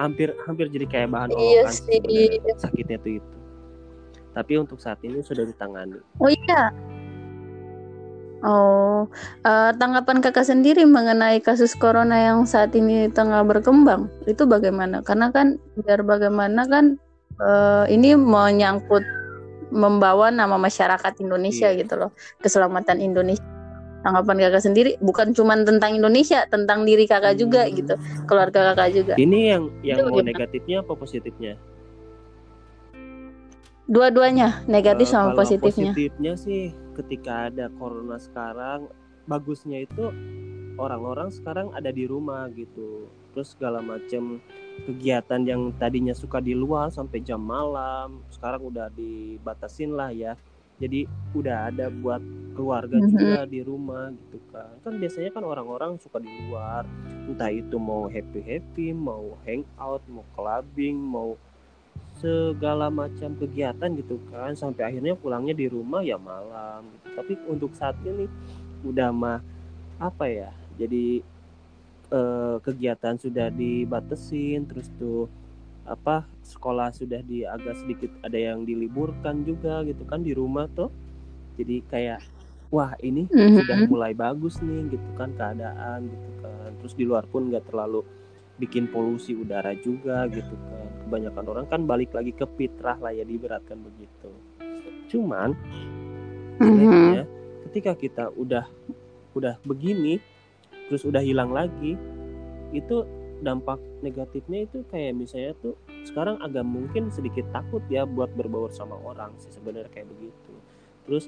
hampir 0.00 0.32
hampir 0.48 0.72
jadi 0.72 0.86
kayak 0.88 1.08
bahan 1.12 1.28
Iya 1.36 1.68
olokan 1.68 1.74
sih. 1.76 2.40
sakitnya 2.56 2.98
tuh 3.04 3.12
itu. 3.20 3.36
Tapi 4.32 4.52
untuk 4.56 4.78
saat 4.80 4.98
ini 5.04 5.20
sudah 5.20 5.44
ditangani. 5.44 6.00
Oh 6.22 6.30
iya. 6.30 6.70
Oh, 8.40 9.04
eh, 9.44 9.70
tanggapan 9.76 10.24
kakak 10.24 10.48
sendiri 10.48 10.88
mengenai 10.88 11.44
kasus 11.44 11.76
corona 11.76 12.16
yang 12.16 12.48
saat 12.48 12.72
ini 12.72 13.12
tengah 13.12 13.44
berkembang 13.44 14.08
itu 14.24 14.48
bagaimana? 14.48 15.04
Karena 15.04 15.28
kan 15.28 15.60
biar 15.76 16.00
bagaimana 16.00 16.64
kan 16.64 16.96
eh, 17.40 17.84
ini 17.90 18.14
menyangkut 18.14 19.02
membawa 19.70 20.28
nama 20.28 20.58
masyarakat 20.58 21.22
Indonesia 21.22 21.70
Iya. 21.70 21.86
gitu 21.86 21.94
loh, 21.96 22.10
keselamatan 22.38 22.98
Indonesia. 22.98 23.44
Tanggapan 24.00 24.48
kakak 24.48 24.64
sendiri 24.64 24.90
bukan 24.98 25.36
cuma 25.36 25.52
tentang 25.60 25.92
Indonesia, 25.92 26.48
tentang 26.48 26.88
diri 26.88 27.04
kakak 27.04 27.36
juga 27.36 27.68
Hmm. 27.68 27.76
gitu, 27.76 27.94
keluarga 28.24 28.72
kakak 28.72 28.88
juga. 28.96 29.14
Ini 29.14 29.38
yang 29.46 29.62
yang 29.84 30.08
mau 30.08 30.24
negatifnya 30.24 30.80
apa 30.80 30.96
positifnya? 30.96 31.54
Dua-duanya 33.90 34.62
negatif 34.70 35.10
Eh, 35.10 35.12
sama 35.12 35.34
kalau 35.34 35.38
positifnya. 35.42 35.90
Positifnya 35.92 36.32
sih 36.38 36.70
ketika 36.94 37.50
ada 37.50 37.66
corona 37.74 38.16
sekarang 38.16 38.86
bagusnya 39.26 39.82
itu 39.82 40.14
orang-orang 40.78 41.28
sekarang 41.34 41.74
ada 41.74 41.90
di 41.90 42.06
rumah 42.06 42.46
gitu. 42.54 43.10
Terus 43.34 43.54
segala 43.54 43.82
macam 43.82 44.38
kegiatan 44.86 45.40
yang 45.44 45.72
tadinya 45.76 46.14
suka 46.16 46.40
di 46.40 46.56
luar 46.56 46.88
sampai 46.90 47.20
jam 47.20 47.40
malam 47.40 48.24
sekarang 48.32 48.68
udah 48.70 48.88
dibatasin 48.92 49.92
lah 49.92 50.10
ya. 50.12 50.34
Jadi 50.80 51.04
udah 51.36 51.68
ada 51.68 51.92
buat 51.92 52.24
keluarga 52.56 52.96
Mhm. 52.96 53.08
juga 53.12 53.44
di 53.44 53.60
rumah 53.60 54.08
gitu 54.16 54.40
kan. 54.48 54.72
Kan 54.80 54.96
biasanya 54.96 55.28
kan 55.28 55.44
orang-orang 55.44 56.00
suka 56.00 56.16
di 56.16 56.32
luar, 56.48 56.88
entah 57.28 57.52
itu 57.52 57.76
mau 57.76 58.08
happy-happy, 58.08 58.96
mau 58.96 59.36
hangout, 59.44 60.00
mau 60.08 60.24
clubbing, 60.32 60.96
mau 60.96 61.36
segala 62.16 62.92
macam 62.92 63.32
kegiatan 63.32 63.96
gitu 63.96 64.20
kan 64.28 64.52
sampai 64.52 64.92
akhirnya 64.92 65.16
pulangnya 65.16 65.56
di 65.56 65.64
rumah 65.72 66.04
ya 66.04 66.20
malam 66.20 66.84
gitu. 66.92 67.06
tapi 67.16 67.32
untuk 67.48 67.72
saat 67.72 67.96
ini 68.04 68.28
udah 68.84 69.08
mah 69.08 69.40
apa 69.96 70.28
ya 70.28 70.50
jadi 70.76 71.24
eh, 72.10 72.56
kegiatan 72.60 73.14
sudah 73.16 73.48
dibatesin 73.48 74.66
terus 74.66 74.90
tuh 74.94 75.30
apa 75.82 76.22
sekolah 76.44 76.90
sudah 76.90 77.18
di 77.20 77.42
agak 77.42 77.74
sedikit 77.74 78.10
ada 78.20 78.36
yang 78.36 78.62
diliburkan 78.62 79.42
juga 79.42 79.82
gitu 79.82 80.04
kan 80.04 80.20
di 80.20 80.30
rumah 80.30 80.68
tuh 80.68 80.92
jadi 81.56 81.82
kayak 81.86 82.20
wah 82.68 82.94
ini 83.00 83.26
Mhm. 83.26 83.56
sudah 83.58 83.78
mulai 83.86 84.12
bagus 84.12 84.60
nih 84.60 84.90
gitu 84.90 85.08
kan 85.14 85.34
keadaan 85.34 86.06
gitu 86.06 86.30
kan 86.38 86.70
terus 86.78 86.94
di 86.94 87.02
luar 87.02 87.26
pun 87.26 87.50
nggak 87.50 87.66
terlalu 87.66 88.06
bikin 88.56 88.86
polusi 88.86 89.32
udara 89.32 89.72
juga 89.74 90.28
gitu 90.28 90.52
kan 90.68 90.86
kebanyakan 91.02 91.44
orang 91.48 91.66
kan 91.66 91.80
balik 91.82 92.12
lagi 92.12 92.30
ke 92.30 92.44
fitrah 92.54 93.00
lah 93.00 93.10
ya 93.10 93.24
diberatkan 93.24 93.80
begitu 93.80 94.30
cuman 95.08 95.56
Mhm. 96.60 96.76
jeleknya 96.76 97.22
ketika 97.66 97.92
kita 97.96 98.24
udah 98.30 98.68
udah 99.32 99.56
begini 99.64 100.20
terus 100.90 101.06
udah 101.06 101.22
hilang 101.22 101.54
lagi 101.54 101.94
itu 102.74 103.06
dampak 103.40 103.78
negatifnya 104.02 104.66
itu 104.66 104.82
kayak 104.90 105.16
misalnya 105.16 105.54
tuh 105.62 105.78
sekarang 106.04 106.42
agak 106.42 106.66
mungkin 106.66 107.08
sedikit 107.14 107.46
takut 107.54 107.80
ya 107.86 108.02
buat 108.02 108.28
berbaur 108.34 108.74
sama 108.74 108.98
orang 109.00 109.32
sih 109.38 109.54
sebenarnya 109.54 109.88
kayak 109.94 110.10
begitu. 110.10 110.52
Terus 111.06 111.24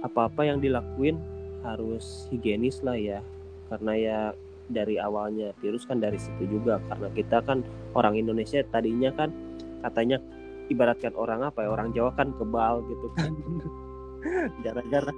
apa-apa 0.00 0.48
yang 0.48 0.58
dilakuin 0.64 1.20
harus 1.60 2.24
higienis 2.32 2.80
lah 2.80 2.96
ya 2.96 3.20
karena 3.68 3.92
ya 3.94 4.18
dari 4.66 4.98
awalnya 4.98 5.54
virus 5.62 5.86
kan 5.86 6.02
dari 6.02 6.18
situ 6.18 6.46
juga 6.46 6.82
karena 6.90 7.08
kita 7.14 7.38
kan 7.44 7.62
orang 7.94 8.18
Indonesia 8.18 8.64
tadinya 8.72 9.12
kan 9.14 9.30
katanya 9.84 10.18
ibaratkan 10.66 11.14
orang 11.14 11.46
apa 11.46 11.62
ya 11.62 11.70
orang 11.70 11.94
Jawa 11.94 12.10
kan 12.16 12.34
kebal 12.34 12.82
gitu 12.90 13.06
kan. 13.14 13.30
Gara-gara 14.66 15.12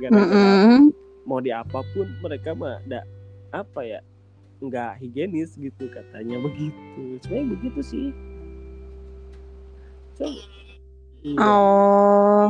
gara-gara 0.00 0.80
mau 1.28 1.40
di 1.40 1.52
apa 1.52 1.84
pun 1.92 2.08
mereka 2.20 2.56
mah 2.56 2.80
apa 3.54 3.80
ya 3.86 4.00
nggak 4.58 4.98
higienis 4.98 5.54
gitu 5.54 5.86
katanya 5.92 6.42
begitu 6.42 7.20
sebenarnya 7.22 7.46
begitu 7.54 7.80
sih 7.84 8.06
so, 10.18 10.26
iya. 11.22 11.38
Oh, 11.42 12.46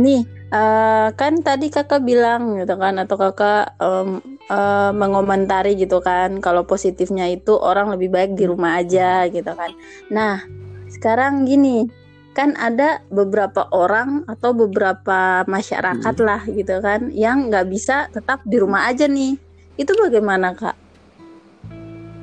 nih 0.00 0.24
eh, 0.54 1.08
kan 1.18 1.32
tadi 1.42 1.66
kakak 1.68 2.02
bilang 2.06 2.56
gitu 2.62 2.74
kan, 2.78 2.94
atau 3.02 3.16
kakak 3.18 3.74
em, 3.82 4.22
eh, 4.48 4.90
mengomentari 4.94 5.74
gitu 5.74 5.98
kan, 5.98 6.38
kalau 6.38 6.62
positifnya 6.64 7.26
itu 7.28 7.52
orang 7.58 7.90
lebih 7.94 8.08
baik 8.14 8.32
di 8.38 8.44
rumah 8.46 8.78
aja 8.80 9.26
gitu 9.28 9.50
kan. 9.50 9.70
Nah, 10.08 10.46
sekarang 10.88 11.44
gini, 11.44 11.90
kan 12.34 12.54
ada 12.58 13.02
beberapa 13.10 13.66
orang 13.70 14.26
atau 14.26 14.50
beberapa 14.54 15.46
masyarakat 15.46 16.16
lah 16.22 16.42
gitu 16.46 16.78
kan, 16.82 17.10
yang 17.10 17.50
nggak 17.50 17.66
bisa 17.70 18.10
tetap 18.14 18.42
di 18.46 18.56
rumah 18.62 18.86
aja 18.90 19.10
nih. 19.10 19.43
Itu 19.74 19.92
bagaimana 19.98 20.54
kak? 20.54 20.76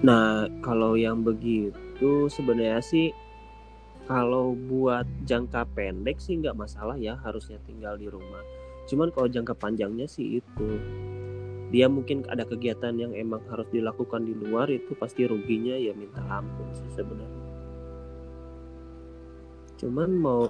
Nah, 0.02 0.50
kalau 0.66 0.98
yang 0.98 1.22
begitu 1.22 2.32
sebenarnya 2.32 2.82
sih 2.82 3.14
kalau 4.10 4.58
buat 4.58 5.06
jangka 5.30 5.70
pendek 5.78 6.18
sih 6.18 6.42
nggak 6.42 6.58
masalah 6.58 6.98
ya 6.98 7.16
harusnya 7.22 7.62
tinggal 7.68 7.96
di 7.96 8.10
rumah. 8.10 8.42
Cuman 8.90 9.14
kalau 9.14 9.30
jangka 9.30 9.54
panjangnya 9.56 10.10
sih 10.10 10.42
itu 10.42 10.68
dia 11.72 11.88
mungkin 11.88 12.28
ada 12.28 12.44
kegiatan 12.44 12.92
yang 12.98 13.16
emang 13.16 13.40
harus 13.48 13.70
dilakukan 13.72 14.28
di 14.28 14.36
luar 14.36 14.68
itu 14.68 14.92
pasti 15.00 15.24
ruginya 15.24 15.78
ya 15.78 15.96
minta 15.96 16.20
ampun 16.28 16.68
sih 16.76 16.90
sebenarnya. 16.98 17.46
Cuman 19.80 20.10
mau 20.18 20.50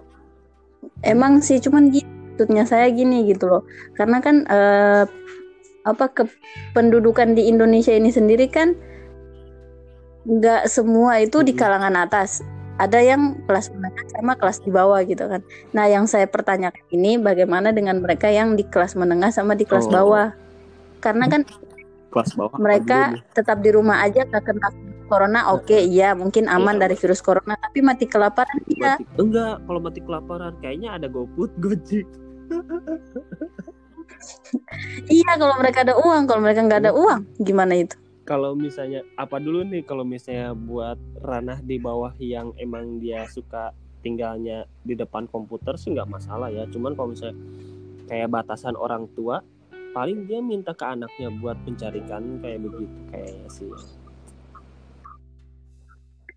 Emang 1.05 1.45
sih, 1.45 1.61
cuman 1.61 1.93
gini, 1.93 2.09
maksudnya 2.33 2.65
saya 2.65 2.89
gini 2.89 3.29
gitu 3.29 3.45
loh. 3.45 3.63
Karena 3.93 4.17
kan 4.17 4.45
eh, 4.49 5.05
apa 5.81 6.13
kependudukan 6.13 7.33
di 7.33 7.49
Indonesia 7.49 7.91
ini 7.91 8.13
sendiri 8.13 8.45
kan 8.49 8.77
nggak 10.21 10.69
semua 10.69 11.17
itu 11.21 11.41
di 11.41 11.53
kalangan 11.57 11.97
atas. 11.97 12.45
Ada 12.81 12.97
yang 12.97 13.37
kelas 13.45 13.69
menengah 13.73 14.05
sama 14.09 14.33
kelas 14.33 14.57
di 14.65 14.73
bawah 14.73 15.01
gitu 15.05 15.29
kan. 15.29 15.41
Nah, 15.69 15.85
yang 15.85 16.09
saya 16.09 16.25
pertanyakan 16.25 16.81
ini 16.89 17.21
bagaimana 17.21 17.69
dengan 17.69 18.01
mereka 18.01 18.25
yang 18.29 18.57
di 18.57 18.65
kelas 18.65 18.97
menengah 18.97 19.29
sama 19.29 19.53
di 19.53 19.69
kelas 19.69 19.85
Oh. 19.85 19.93
bawah? 20.01 20.33
Karena 20.97 21.29
kan 21.29 21.45
kelas 22.09 22.33
bawah 22.33 22.57
mereka 22.57 23.21
tetap 23.37 23.61
di 23.61 23.69
rumah 23.69 24.01
aja 24.01 24.25
nggak 24.25 24.45
kena 24.45 24.69
corona, 25.05 25.51
oke, 25.51 25.75
iya 25.75 26.15
mungkin 26.15 26.47
aman 26.47 26.79
Iya. 26.79 26.87
dari 26.87 26.95
virus 26.95 27.21
corona, 27.21 27.53
tapi 27.59 27.83
mati 27.83 28.07
kelaparan 28.07 28.63
iya. 28.65 28.95
enggak 29.19 29.59
kalau 29.67 29.79
mati 29.83 29.99
kelaparan 29.99 30.55
kayaknya 30.63 30.95
ada 30.95 31.11
GoFood 31.11 31.51
Gojek 31.59 32.07
Iya, 35.07 35.31
kalau 35.39 35.55
mereka 35.59 35.83
ada 35.83 35.95
uang, 35.97 36.23
kalau 36.29 36.41
mereka 36.43 36.59
nggak 36.63 36.81
ada 36.87 36.93
uang, 36.93 37.19
gimana 37.41 37.75
itu? 37.75 37.95
kalau 38.21 38.53
misalnya 38.53 39.01
apa 39.17 39.41
dulu 39.41 39.65
nih 39.65 39.83
kalau 39.83 40.05
misalnya 40.05 40.53
buat 40.53 40.97
ranah 41.19 41.59
di 41.59 41.81
bawah 41.81 42.13
yang 42.21 42.53
emang 42.61 43.01
dia 43.01 43.25
suka 43.27 43.73
tinggalnya 44.05 44.65
di 44.87 44.95
depan 44.95 45.27
komputer 45.27 45.77
sih 45.77 45.93
nggak 45.93 46.09
masalah 46.09 46.47
ya 46.47 46.63
cuman 46.69 46.93
kalau 46.95 47.11
misalnya 47.11 47.37
kayak 48.07 48.31
batasan 48.31 48.77
orang 48.77 49.09
tua 49.17 49.43
paling 49.91 50.23
dia 50.29 50.39
minta 50.39 50.71
ke 50.71 50.85
anaknya 50.85 51.27
buat 51.43 51.59
pencarikan 51.67 52.39
kayak 52.39 52.63
begitu 52.63 52.97
kayaknya 53.11 53.49
sih 53.51 53.67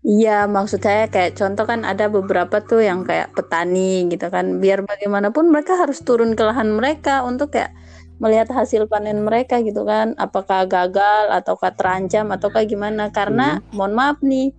Iya, 0.05 0.45
maksud 0.45 0.85
saya 0.85 1.09
kayak 1.09 1.33
contoh 1.33 1.65
kan 1.65 1.81
ada 1.81 2.05
beberapa 2.05 2.61
tuh 2.61 2.77
yang 2.77 3.01
kayak 3.01 3.33
petani 3.33 4.05
gitu 4.05 4.29
kan. 4.29 4.61
Biar 4.61 4.85
bagaimanapun 4.85 5.49
mereka 5.49 5.81
harus 5.81 6.05
turun 6.05 6.37
ke 6.37 6.45
lahan 6.45 6.77
mereka 6.77 7.25
untuk 7.25 7.57
kayak 7.57 7.73
melihat 8.21 8.47
hasil 8.51 8.87
panen 8.87 9.23
mereka 9.23 9.59
gitu 9.61 9.83
kan. 9.83 10.15
Apakah 10.15 10.65
gagal 10.65 11.31
ataukah 11.31 11.71
terancam 11.75 12.31
ataukah 12.31 12.63
gimana? 12.63 13.11
Karena 13.11 13.59
Hmm. 13.59 13.63
mohon 13.75 13.93
maaf 13.95 14.17
nih, 14.23 14.51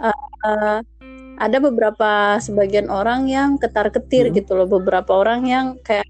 uh, 0.00 0.12
uh, 0.46 0.78
ada 1.36 1.58
beberapa 1.58 2.36
sebagian 2.38 2.88
orang 2.92 3.28
yang 3.28 3.56
ketar-ketir 3.60 4.30
Hmm. 4.30 4.34
gitu 4.36 4.52
loh. 4.56 4.68
Beberapa 4.68 5.12
orang 5.16 5.44
yang 5.48 5.66
kayak 5.80 6.06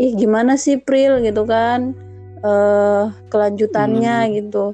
ih 0.00 0.12
gimana 0.16 0.56
sih 0.56 0.78
Pril 0.80 1.20
gitu 1.24 1.44
kan. 1.44 1.94
eh 2.40 3.04
kelanjutannya 3.28 4.16
Hmm. 4.24 4.32
gitu. 4.32 4.64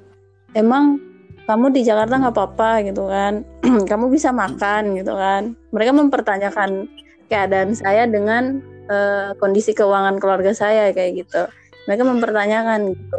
Emang 0.54 1.02
kamu 1.46 1.74
di 1.74 1.82
Jakarta 1.86 2.18
nggak 2.18 2.34
apa-apa 2.34 2.70
gitu 2.86 3.06
kan 3.06 3.46
kamu 3.90 4.10
bisa 4.10 4.34
makan 4.34 4.98
gitu 4.98 5.14
kan 5.14 5.54
mereka 5.70 5.94
mempertanyakan 5.94 6.90
keadaan 7.30 7.70
saya 7.74 8.04
dengan 8.10 8.62
eh, 8.86 9.30
kondisi 9.36 9.72
keuangan 9.72 10.16
keluarga 10.18 10.52
saya 10.52 10.90
kayak 10.94 11.26
gitu. 11.26 11.42
Mereka 11.86 12.02
mempertanyakan 12.02 12.94
gitu 12.94 13.18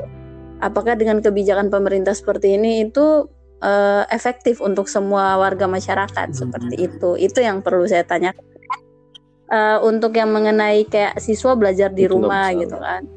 apakah 0.58 0.98
dengan 0.98 1.22
kebijakan 1.22 1.70
pemerintah 1.70 2.18
seperti 2.18 2.58
ini 2.58 2.90
itu 2.90 3.30
eh, 3.58 4.04
efektif 4.14 4.62
untuk 4.62 4.86
semua 4.86 5.34
warga 5.38 5.66
masyarakat 5.66 6.30
Hmm. 6.30 6.38
seperti 6.38 6.76
itu? 6.78 7.18
Itu 7.18 7.42
yang 7.42 7.66
perlu 7.66 7.90
saya 7.90 8.06
tanyakan. 8.06 8.46
Eh, 9.48 9.78
untuk 9.82 10.12
yang 10.14 10.30
mengenai 10.30 10.84
kayak 10.86 11.18
siswa 11.18 11.56
belajar 11.56 11.90
di 11.90 12.04
Itu 12.06 12.20
rumah 12.20 12.52
gitu 12.54 12.76
kan. 12.78 13.08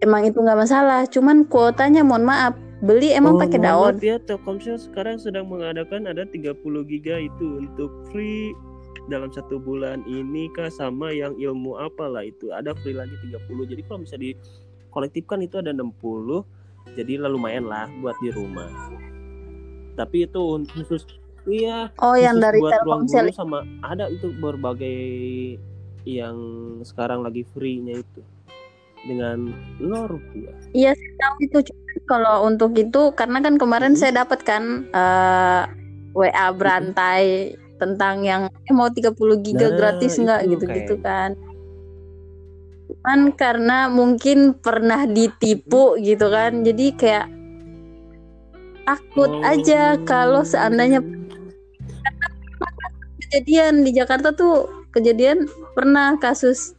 Emang 0.00 0.24
itu 0.24 0.40
nggak 0.40 0.56
masalah 0.56 1.04
cuman 1.04 1.44
kuotanya 1.44 2.00
mohon 2.00 2.24
maaf 2.24 2.56
beli 2.80 3.12
emang 3.12 3.36
Oh, 3.36 3.40
pakai 3.44 3.60
daun. 3.60 4.00
ya 4.00 4.16
Telkomsel 4.16 4.80
sekarang 4.80 5.20
sedang 5.20 5.44
mengadakan 5.44 6.08
ada 6.08 6.24
30 6.24 6.56
giga 6.88 7.20
itu 7.20 7.60
untuk 7.60 7.92
free 8.08 8.56
dalam 9.10 9.34
satu 9.34 9.58
bulan 9.58 10.06
ini 10.06 10.46
kah 10.54 10.70
sama 10.70 11.10
yang 11.10 11.34
ilmu 11.34 11.76
apalah 11.76 12.22
itu. 12.22 12.54
Ada 12.54 12.72
free 12.78 12.94
lagi 12.94 13.12
30 13.26 13.66
jadi 13.66 13.82
kalau 13.84 14.06
bisa 14.06 14.14
dikolektifkan 14.14 15.42
itu 15.42 15.58
ada 15.58 15.74
60 15.74 16.46
jadi 16.94 17.20
lumayan 17.26 17.66
lah 17.66 17.90
buat 17.98 18.14
di 18.22 18.30
rumah. 18.30 18.70
Tapi 19.98 20.24
itu 20.24 20.42
khusus 20.72 21.02
iya 21.50 21.90
Oh, 21.98 22.14
yang 22.14 22.38
dari 22.38 22.62
buat 22.62 22.78
ruang 22.86 23.04
guru 23.10 23.34
sama 23.34 23.66
ada 23.82 24.06
itu 24.06 24.30
berbagai 24.38 25.02
yang 26.06 26.36
sekarang 26.86 27.26
lagi 27.26 27.42
free-nya 27.52 28.00
itu. 28.00 28.22
Dengan 29.00 29.48
0 29.80 30.12
rupiah 30.12 30.52
Iya, 30.76 30.92
saya 30.92 31.12
tahu 31.16 31.34
itu. 31.40 31.58
Kalau 32.04 32.44
untuk 32.44 32.76
itu, 32.76 33.16
karena 33.16 33.40
kan 33.40 33.56
kemarin 33.56 33.96
Mhm. 33.96 33.98
saya 33.98 34.12
dapat 34.22 34.44
kan 34.44 34.84
eh, 34.92 35.62
WA 36.12 36.52
berantai 36.52 37.56
tentang 37.80 38.22
yang 38.28 38.42
eh, 38.52 38.74
mau 38.76 38.92
30 38.92 39.16
giga 39.40 39.72
Nah, 39.72 39.76
gratis 39.80 40.20
nggak? 40.20 40.40
itu 40.44 40.50
gitu-gitu 40.54 40.94
kan. 41.00 41.32
Cuman 42.90 43.32
karena 43.32 43.88
mungkin 43.88 44.52
pernah 44.60 45.08
ditipu 45.08 45.96
gitu 45.96 46.28
kan, 46.28 46.60
jadi 46.60 46.86
kayak 46.92 47.26
takut 48.84 49.30
aja 49.46 49.96
kalau 50.04 50.42
seandainya 50.44 51.00
kejadian 53.22 53.86
di 53.86 53.94
Jakarta 53.94 54.34
tuh 54.34 54.66
kejadian 54.90 55.46
pernah 55.78 56.18
kasus 56.18 56.74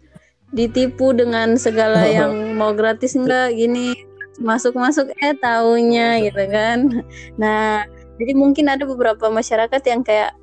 ditipu 0.51 1.15
dengan 1.15 1.55
segala 1.55 2.03
yang 2.19 2.59
mau 2.59 2.75
gratis 2.75 3.15
enggak 3.15 3.55
gini 3.55 3.95
masuk 4.41 4.75
masuk 4.75 5.07
eh 5.23 5.37
taunya 5.39 6.19
gitu 6.19 6.43
kan. 6.51 7.07
Nah 7.39 7.87
jadi 8.19 8.35
mungkin 8.35 8.67
ada 8.67 8.83
beberapa 8.83 9.31
masyarakat 9.31 9.81
yang 9.87 10.03
kayak 10.03 10.35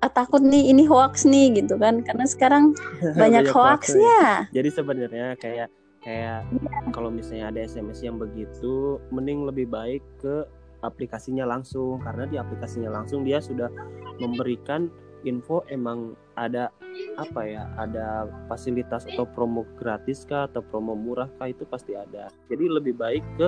ah, 0.00 0.10
takut 0.10 0.40
nih 0.40 0.72
ini 0.72 0.84
hoax 0.88 1.28
nih 1.28 1.62
gitu 1.62 1.76
kan. 1.76 2.00
Karena 2.04 2.26
sekarang 2.26 2.76
banyak, 3.20 3.44
ya. 3.48 3.52
hoaxnya 3.52 4.20
Jadi 4.52 4.68
sebenarnya 4.72 5.36
kayak 5.36 5.68
kayak 6.00 6.48
kalau 6.96 7.12
misalnya 7.12 7.52
ada 7.52 7.60
SMS 7.64 8.00
yang 8.00 8.16
begitu, 8.16 8.96
mending 9.12 9.44
lebih 9.44 9.68
baik 9.68 10.00
ke 10.20 10.44
aplikasinya 10.80 11.44
langsung. 11.44 12.00
Karena 12.00 12.24
di 12.26 12.36
aplikasinya 12.40 12.90
langsung 12.90 13.22
dia 13.22 13.38
sudah 13.38 13.68
memberikan 14.20 14.88
info 15.28 15.60
emang 15.68 16.16
ada 16.36 16.72
apa 17.20 17.44
ya 17.44 17.68
ada 17.76 18.26
fasilitas 18.48 19.06
atau 19.06 19.28
promo 19.28 19.62
gratis 19.78 20.24
kah 20.24 20.48
atau 20.48 20.64
promo 20.64 20.96
murah 20.96 21.28
kah 21.36 21.52
itu 21.52 21.68
pasti 21.68 21.94
ada. 21.94 22.32
Jadi 22.48 22.64
lebih 22.66 22.96
baik 22.96 23.24
ke 23.36 23.46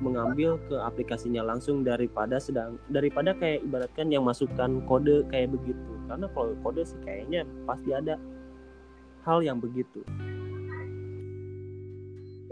mengambil 0.00 0.60
ke 0.68 0.76
aplikasinya 0.76 1.42
langsung 1.42 1.82
daripada 1.82 2.36
sedang 2.40 2.76
daripada 2.88 3.32
kayak 3.36 3.64
ibaratkan 3.64 4.08
yang 4.12 4.24
masukkan 4.24 4.80
kode 4.84 5.24
kayak 5.28 5.52
begitu. 5.52 5.92
Karena 6.06 6.26
kalau 6.32 6.52
kode 6.62 6.82
sih 6.86 6.98
kayaknya 7.02 7.44
pasti 7.64 7.90
ada 7.92 8.20
hal 9.26 9.42
yang 9.42 9.58
begitu. 9.58 10.00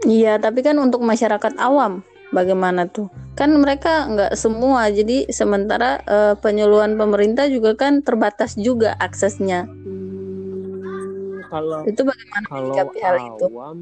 Iya 0.05 0.37
tapi 0.37 0.61
kan 0.61 0.77
untuk 0.77 1.01
masyarakat 1.01 1.57
awam 1.57 2.05
bagaimana 2.35 2.85
tuh? 2.85 3.09
Kan 3.35 3.55
mereka 3.57 4.07
nggak 4.11 4.35
semua 4.35 4.91
jadi 4.91 5.27
sementara 5.31 6.03
eh, 6.03 6.35
penyuluhan 6.39 6.99
pemerintah 6.99 7.47
juga 7.47 7.73
kan 7.73 8.03
terbatas 8.03 8.59
juga 8.59 8.93
aksesnya. 8.99 9.65
Hmm, 9.65 11.41
kalau 11.47 11.83
itu 11.87 12.01
bagaimana 12.03 12.45
kalau 12.47 12.75
hal 12.75 13.15
itu? 13.17 13.45
awam 13.49 13.77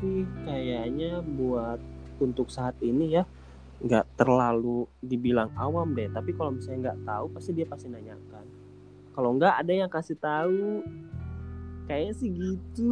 sih 0.00 0.24
kayaknya 0.48 1.20
buat 1.36 1.80
untuk 2.20 2.52
saat 2.52 2.76
ini 2.84 3.18
ya 3.18 3.24
nggak 3.80 4.20
terlalu 4.20 4.84
dibilang 5.00 5.50
awam 5.56 5.96
deh. 5.96 6.08
Tapi 6.12 6.36
kalau 6.36 6.56
misalnya 6.56 6.92
nggak 6.92 7.00
tahu 7.08 7.26
pasti 7.32 7.50
dia 7.56 7.66
pasti 7.66 7.88
nanyakan. 7.88 8.44
Kalau 9.16 9.30
nggak 9.36 9.54
ada 9.64 9.72
yang 9.72 9.90
kasih 9.90 10.16
tahu. 10.20 10.84
Kayaknya 11.88 12.14
sih 12.14 12.30
gitu. 12.30 12.88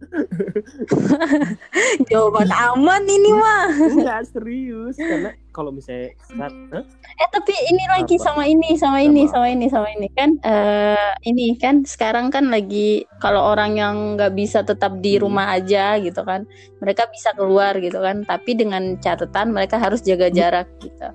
Jawaban 2.10 2.50
aman 2.50 3.02
ini 3.04 3.30
mah 3.36 3.68
nggak 3.70 4.32
serius. 4.32 4.96
Karena 4.96 5.36
kalau 5.50 5.74
misalnya 5.74 6.14
saat 6.22 6.54
Hah? 6.70 6.84
Eh 7.20 7.28
tapi 7.28 7.52
ini 7.68 7.84
lagi 7.90 8.16
Apa? 8.16 8.24
sama 8.30 8.42
ini 8.46 8.70
sama 8.78 8.98
ini 9.02 9.26
Apa? 9.26 9.32
sama 9.34 9.46
ini 9.50 9.66
sama 9.66 9.88
ini 9.90 10.08
kan 10.14 10.30
eh 10.40 11.10
ini 11.26 11.58
kan 11.58 11.82
sekarang 11.82 12.30
kan 12.30 12.48
lagi 12.48 13.02
kalau 13.18 13.52
orang 13.52 13.74
yang 13.76 13.96
nggak 14.14 14.32
bisa 14.32 14.62
tetap 14.62 14.98
di 15.02 15.18
Hmm. 15.18 15.26
rumah 15.26 15.58
aja 15.58 15.98
gitu 15.98 16.22
kan 16.22 16.46
mereka 16.78 17.10
bisa 17.10 17.34
keluar 17.34 17.74
gitu 17.78 17.98
kan 17.98 18.22
tapi 18.24 18.54
dengan 18.54 18.94
catatan 18.98 19.50
mereka 19.50 19.76
harus 19.76 20.00
jaga 20.00 20.30
Hmm. 20.30 20.36
jarak 20.38 20.68
gitu 20.78 21.08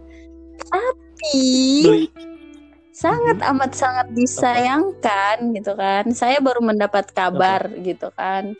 tapi 0.67 1.39
beli 1.84 2.06
sangat 2.95 3.43
amat 3.43 3.76
sangat 3.76 4.08
disayangkan 4.15 5.52
gitu 5.52 5.76
kan 5.76 6.08
saya 6.15 6.39
baru 6.39 6.63
mendapat 6.63 7.12
kabar 7.12 7.67
gitu 7.84 8.08
kan 8.15 8.56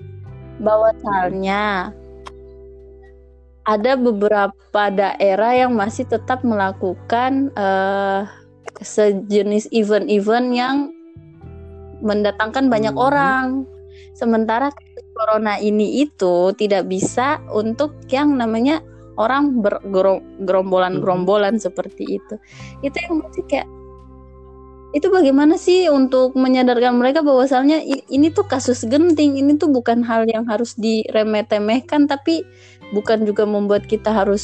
bahwasannya 0.59 1.91
ada 3.65 3.97
beberapa 3.97 4.82
daerah 4.93 5.51
yang 5.58 5.73
masih 5.73 6.06
tetap 6.06 6.45
melakukan 6.45 7.49
eh, 7.58 8.21
sejenis 8.82 9.69
event-event 9.73 10.47
yang 10.54 10.75
mendatangkan 12.06 12.69
banyak 12.69 12.93
Mhm. 12.93 13.01
orang. 13.01 13.45
Sementara 14.13 14.69
corona 15.15 15.58
ini 15.60 16.04
itu 16.04 16.51
tidak 16.56 16.88
bisa 16.88 17.39
untuk 17.51 17.95
yang 18.12 18.36
namanya 18.36 18.84
orang 19.15 19.63
bergerombolan-gerombolan 19.63 21.56
seperti 21.60 22.19
itu. 22.19 22.36
Itu 22.84 22.95
yang 22.99 23.23
masih 23.23 23.43
kayak 23.47 23.67
itu 24.95 25.12
bagaimana 25.12 25.60
sih 25.60 25.91
untuk 25.91 26.39
menyadarkan 26.39 26.95
mereka 26.95 27.19
bahwasalnya 27.19 27.84
i- 27.84 28.08
ini 28.08 28.32
tuh 28.32 28.47
kasus 28.47 28.88
genting 28.88 29.36
ini 29.36 29.60
tuh 29.60 29.67
bukan 29.67 29.99
hal 30.08 30.23
yang 30.23 30.47
harus 30.47 30.71
diremeh-temehkan 30.80 32.08
tapi 32.08 32.47
bukan 32.93 33.25
juga 33.25 33.47
membuat 33.47 33.89
kita 33.89 34.11
harus 34.13 34.43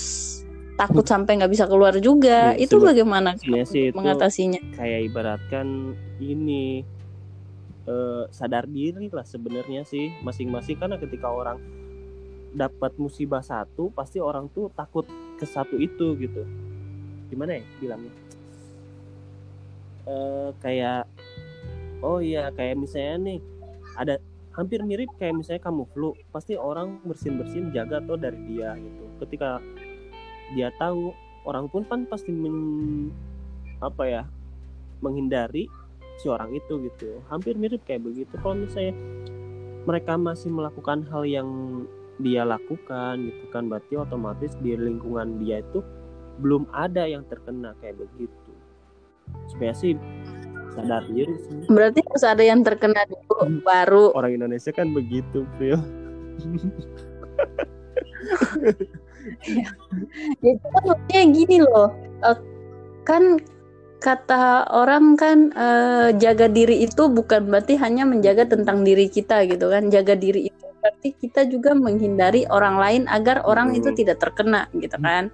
takut 0.79 1.05
sampai 1.05 1.37
nggak 1.37 1.51
bisa 1.51 1.65
keluar 1.69 1.93
juga. 2.01 2.57
Iya, 2.57 2.65
itu 2.65 2.81
bagaimana 2.81 3.37
sebenarnya 3.37 3.67
sih 3.69 3.83
itu 3.91 3.97
mengatasinya? 3.97 4.61
kayak 4.73 4.99
ibaratkan 5.11 5.93
ini 6.17 6.81
eh, 7.85 8.23
sadar 8.33 8.65
diri 8.65 9.11
lah 9.13 9.25
sebenarnya 9.25 9.85
sih 9.85 10.09
masing-masing. 10.25 10.81
Karena 10.81 10.97
ketika 10.97 11.29
orang 11.29 11.61
dapat 12.51 12.97
musibah 12.97 13.45
satu 13.45 13.93
pasti 13.93 14.19
orang 14.19 14.49
tuh 14.49 14.73
takut 14.73 15.05
ke 15.37 15.45
satu 15.45 15.77
itu 15.77 16.17
gitu. 16.17 16.43
Gimana 17.29 17.61
ya 17.61 17.63
bilangnya? 17.77 18.13
Eh, 20.09 20.49
kayak 20.65 21.05
oh 22.01 22.17
iya 22.17 22.49
kayak 22.57 22.81
misalnya 22.81 23.15
nih 23.21 23.39
ada 24.01 24.17
hampir 24.51 24.83
mirip 24.83 25.07
kayak 25.15 25.39
misalnya 25.39 25.63
kamu 25.63 25.87
flu 25.95 26.11
pasti 26.35 26.59
orang 26.59 26.99
bersin 27.07 27.39
bersin 27.39 27.71
jaga 27.71 28.03
tuh 28.03 28.19
dari 28.19 28.37
dia 28.51 28.75
gitu. 28.75 29.03
Ketika 29.23 29.63
dia 30.55 30.69
tahu 30.75 31.15
orang 31.47 31.71
pun 31.71 31.87
kan 31.87 32.03
pasti 32.05 32.35
men, 32.35 33.09
apa 33.79 34.03
ya 34.03 34.23
menghindari 34.99 35.71
si 36.19 36.27
orang 36.27 36.51
itu 36.51 36.83
gitu. 36.91 37.23
Hampir 37.31 37.55
mirip 37.55 37.81
kayak 37.87 38.03
begitu. 38.03 38.33
Kalau 38.43 38.59
misalnya 38.59 38.93
mereka 39.87 40.13
masih 40.19 40.53
melakukan 40.53 41.07
hal 41.09 41.25
yang 41.25 41.49
dia 42.21 42.45
lakukan 42.45 43.17
gitu 43.17 43.45
kan 43.49 43.65
berarti 43.65 43.97
otomatis 43.97 44.53
di 44.61 44.77
lingkungan 44.77 45.41
dia 45.41 45.65
itu 45.65 45.81
belum 46.37 46.69
ada 46.69 47.09
yang 47.09 47.25
terkena 47.25 47.73
kayak 47.81 47.97
begitu. 47.97 48.51
Supaya 49.49 49.73
sih 49.73 49.97
sadar 50.71 51.03
sih 51.07 51.27
Berarti 51.67 51.99
harus 52.03 52.23
ada 52.23 52.43
yang 52.43 52.61
terkena 52.61 53.01
dulu 53.05 53.35
baru. 53.61 54.11
orang 54.13 54.31
Indonesia 54.35 54.71
kan 54.71 54.91
begitu 54.91 55.43
Prio 55.55 55.79
Ya 59.45 59.67
itu 60.41 60.65
kan 60.65 60.83
maksudnya 60.87 61.21
gini 61.29 61.57
loh. 61.61 61.89
eh, 62.21 62.37
kan 63.03 63.23
kata 64.01 64.65
orang 64.71 65.13
kan 65.13 65.37
eh, 65.53 66.09
jaga 66.17 66.49
diri 66.49 66.81
itu 66.81 67.05
bukan 67.07 67.45
berarti 67.47 67.77
hanya 67.77 68.03
menjaga 68.03 68.49
tentang 68.49 68.81
diri 68.81 69.05
kita 69.07 69.45
gitu 69.45 69.69
kan. 69.69 69.89
Jaga 69.89 70.17
diri 70.17 70.49
itu 70.49 70.65
berarti 70.81 71.13
kita 71.13 71.45
juga 71.45 71.77
menghindari 71.77 72.49
orang 72.49 72.75
lain 72.81 73.03
agar 73.05 73.45
orang 73.45 73.77
itu 73.77 73.93
Hmm. 73.93 73.97
tidak 73.97 74.17
terkena 74.17 74.65
gitu 74.73 74.97
kan. 74.97 75.29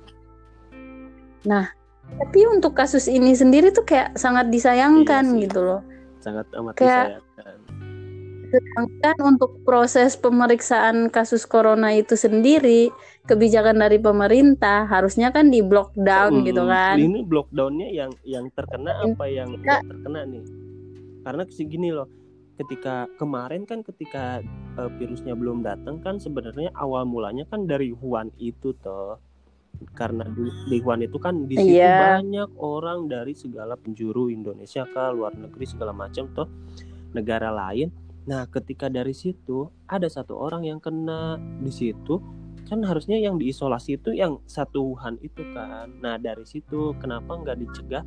Nah, 1.46 1.72
tapi 2.10 2.40
untuk 2.48 2.72
kasus 2.72 3.06
ini 3.06 3.32
sendiri 3.32 3.70
tuh 3.70 3.84
kayak 3.84 4.16
sangat 4.16 4.48
disayangkan 4.48 5.24
Iya 5.24 5.34
sih. 5.34 5.42
gitu 5.44 5.60
loh. 5.62 5.82
sangat 6.18 6.46
amat 6.56 6.74
Kayak- 6.76 7.20
disayangkan 7.20 7.56
Sedangkan 8.48 9.18
untuk 9.28 9.60
proses 9.68 10.16
pemeriksaan 10.16 11.12
kasus 11.12 11.44
corona 11.44 11.92
itu 11.92 12.16
sendiri, 12.16 12.88
kebijakan 13.28 13.76
dari 13.76 14.00
pemerintah 14.00 14.88
harusnya 14.88 15.36
kan 15.36 15.52
di 15.52 15.60
lockdown 15.60 16.32
Hmm, 16.32 16.46
gitu 16.48 16.64
kan. 16.64 16.96
Ini 16.96 17.28
lockdownnya 17.28 17.92
yang 17.92 18.16
yang 18.24 18.48
terkena 18.56 19.04
apa 19.04 19.28
yang 19.28 19.52
tidak 19.60 19.84
terkena 19.84 20.24
nih? 20.24 20.44
Karena 21.28 21.44
segini 21.52 21.92
loh, 21.92 22.08
ketika 22.56 23.12
kemarin 23.20 23.68
kan 23.68 23.84
ketika 23.84 24.40
eh, 24.80 24.90
virusnya 24.96 25.36
belum 25.36 25.60
datang 25.60 26.00
kan 26.00 26.16
sebenarnya 26.16 26.72
awal 26.72 27.04
mulanya 27.04 27.44
kan 27.46 27.68
dari 27.68 27.92
Wuhan 27.92 28.32
itu 28.40 28.72
toh. 28.80 29.20
Karena 29.94 30.26
di, 30.28 30.78
Wuhan 30.82 31.06
itu 31.06 31.18
kan 31.18 31.46
di 31.46 31.56
situ 31.58 31.78
Iya. 31.82 32.22
banyak 32.22 32.50
orang 32.62 33.10
dari 33.10 33.34
segala 33.34 33.78
penjuru 33.78 34.30
Indonesia 34.30 34.86
ke 34.86 35.04
luar 35.14 35.34
negeri 35.38 35.66
segala 35.66 35.94
macam 35.94 36.30
toh 36.34 36.50
negara 37.14 37.50
lain. 37.50 37.90
Nah, 38.28 38.44
ketika 38.52 38.92
dari 38.92 39.16
situ 39.16 39.72
ada 39.88 40.06
satu 40.12 40.36
orang 40.36 40.68
yang 40.68 40.84
kena 40.84 41.40
di 41.64 41.72
situ 41.72 42.20
kan 42.68 42.84
harusnya 42.84 43.16
yang 43.16 43.40
diisolasi 43.40 43.96
itu 43.96 44.12
yang 44.12 44.44
satu 44.44 44.92
Wuhan 44.92 45.16
itu 45.24 45.40
kan. 45.56 45.88
Nah 46.04 46.20
dari 46.20 46.44
situ 46.44 46.92
kenapa 47.00 47.40
nggak 47.40 47.64
dicegah 47.64 48.04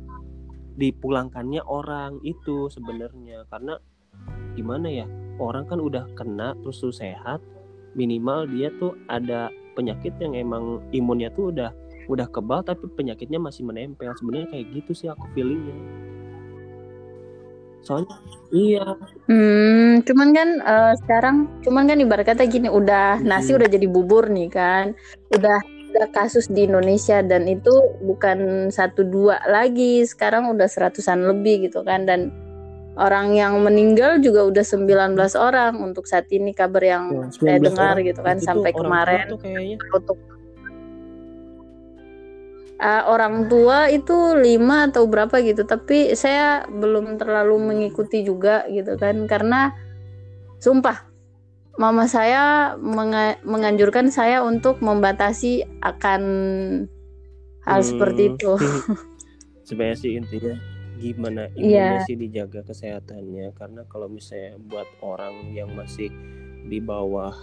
dipulangkannya 0.77 1.65
orang 1.65 2.21
itu 2.21 2.69
sebenarnya 2.69 3.43
karena 3.49 3.81
gimana 4.53 4.87
ya 4.87 5.05
orang 5.41 5.65
kan 5.65 5.81
udah 5.81 6.05
kena 6.13 6.53
terus 6.61 6.79
tuh 6.79 6.93
sehat 6.93 7.41
minimal 7.97 8.47
dia 8.47 8.71
tuh 8.77 8.95
ada 9.09 9.49
penyakit 9.81 10.13
yang 10.21 10.37
emang 10.37 10.85
imunnya 10.93 11.33
tuh 11.33 11.49
udah 11.49 11.73
udah 12.05 12.27
kebal 12.29 12.61
tapi 12.61 12.85
penyakitnya 12.93 13.41
masih 13.41 13.65
menempel. 13.65 14.13
Sebenarnya 14.13 14.53
kayak 14.53 14.65
gitu 14.77 14.91
sih 14.93 15.07
aku 15.09 15.25
feelingnya. 15.33 15.73
Soalnya 17.81 18.13
iya. 18.53 18.85
Hmm, 19.25 20.05
cuman 20.05 20.29
kan 20.37 20.49
eh, 20.61 20.93
sekarang, 21.01 21.49
cuman 21.65 21.89
kan 21.89 21.97
ibarat 21.97 22.25
kata 22.29 22.45
gini, 22.45 22.69
udah 22.69 23.17
nasi 23.25 23.51
Mm-mm. 23.51 23.65
udah 23.65 23.69
jadi 23.73 23.87
bubur 23.89 24.29
nih 24.29 24.49
kan, 24.53 24.93
udah 25.33 25.57
udah 25.91 26.07
kasus 26.15 26.47
di 26.47 26.69
Indonesia 26.69 27.19
dan 27.19 27.49
itu 27.49 27.73
bukan 28.05 28.69
satu 28.69 29.03
dua 29.03 29.41
lagi, 29.49 30.05
sekarang 30.05 30.53
udah 30.53 30.69
seratusan 30.69 31.25
lebih 31.25 31.67
gitu 31.67 31.81
kan. 31.81 32.05
Dan 32.05 32.29
orang 33.01 33.33
yang 33.33 33.57
meninggal 33.59 34.21
juga 34.21 34.45
udah 34.45 34.61
19 34.61 35.17
orang 35.35 35.73
untuk 35.77 36.05
saat 36.05 36.29
ini 36.29 36.53
kabar 36.53 36.79
yang 36.79 37.03
Ya, 37.09 37.25
saya 37.33 37.57
19 37.57 37.65
dengar 37.65 37.93
orang. 37.93 38.05
gitu 38.05 38.19
kan 38.21 38.37
Itu 38.37 38.45
sampai 38.45 38.71
kemarin 38.71 39.25
untuk 39.33 40.17
Uh, 42.81 43.05
orang 43.05 43.45
tua 43.45 43.93
itu 43.93 44.09
lima 44.33 44.89
atau 44.89 45.05
berapa 45.05 45.37
gitu 45.37 45.61
tapi 45.61 46.17
saya 46.17 46.65
belum 46.65 47.13
terlalu 47.15 47.61
mengikuti 47.61 48.25
juga 48.25 48.65
gitu 48.65 48.97
kan 48.97 49.29
karena 49.29 49.69
sumpah 50.57 51.05
mama 51.77 52.09
saya 52.09 52.73
menga- 52.81 53.37
menganjurkan 53.45 54.09
saya 54.09 54.41
untuk 54.41 54.81
membatasi 54.81 55.61
akan 55.77 56.21
hal 57.61 57.79
Hmm. 57.79 57.89
seperti 57.93 58.33
itu 58.33 58.57
sebenarnya 59.69 59.97
sih 60.01 60.17
intinya 60.17 60.57
gimana 61.01 61.49
Iya. 61.57 61.97
imunnya 61.97 61.99
sih 62.05 62.15
dijaga 62.15 62.61
kesehatannya. 62.61 63.51
Karena 63.57 63.81
kalau 63.89 64.05
misalnya 64.05 64.61
buat 64.61 64.85
orang 65.01 65.49
yang 65.51 65.73
masih 65.73 66.13
di 66.69 66.77
bawah 66.77 67.33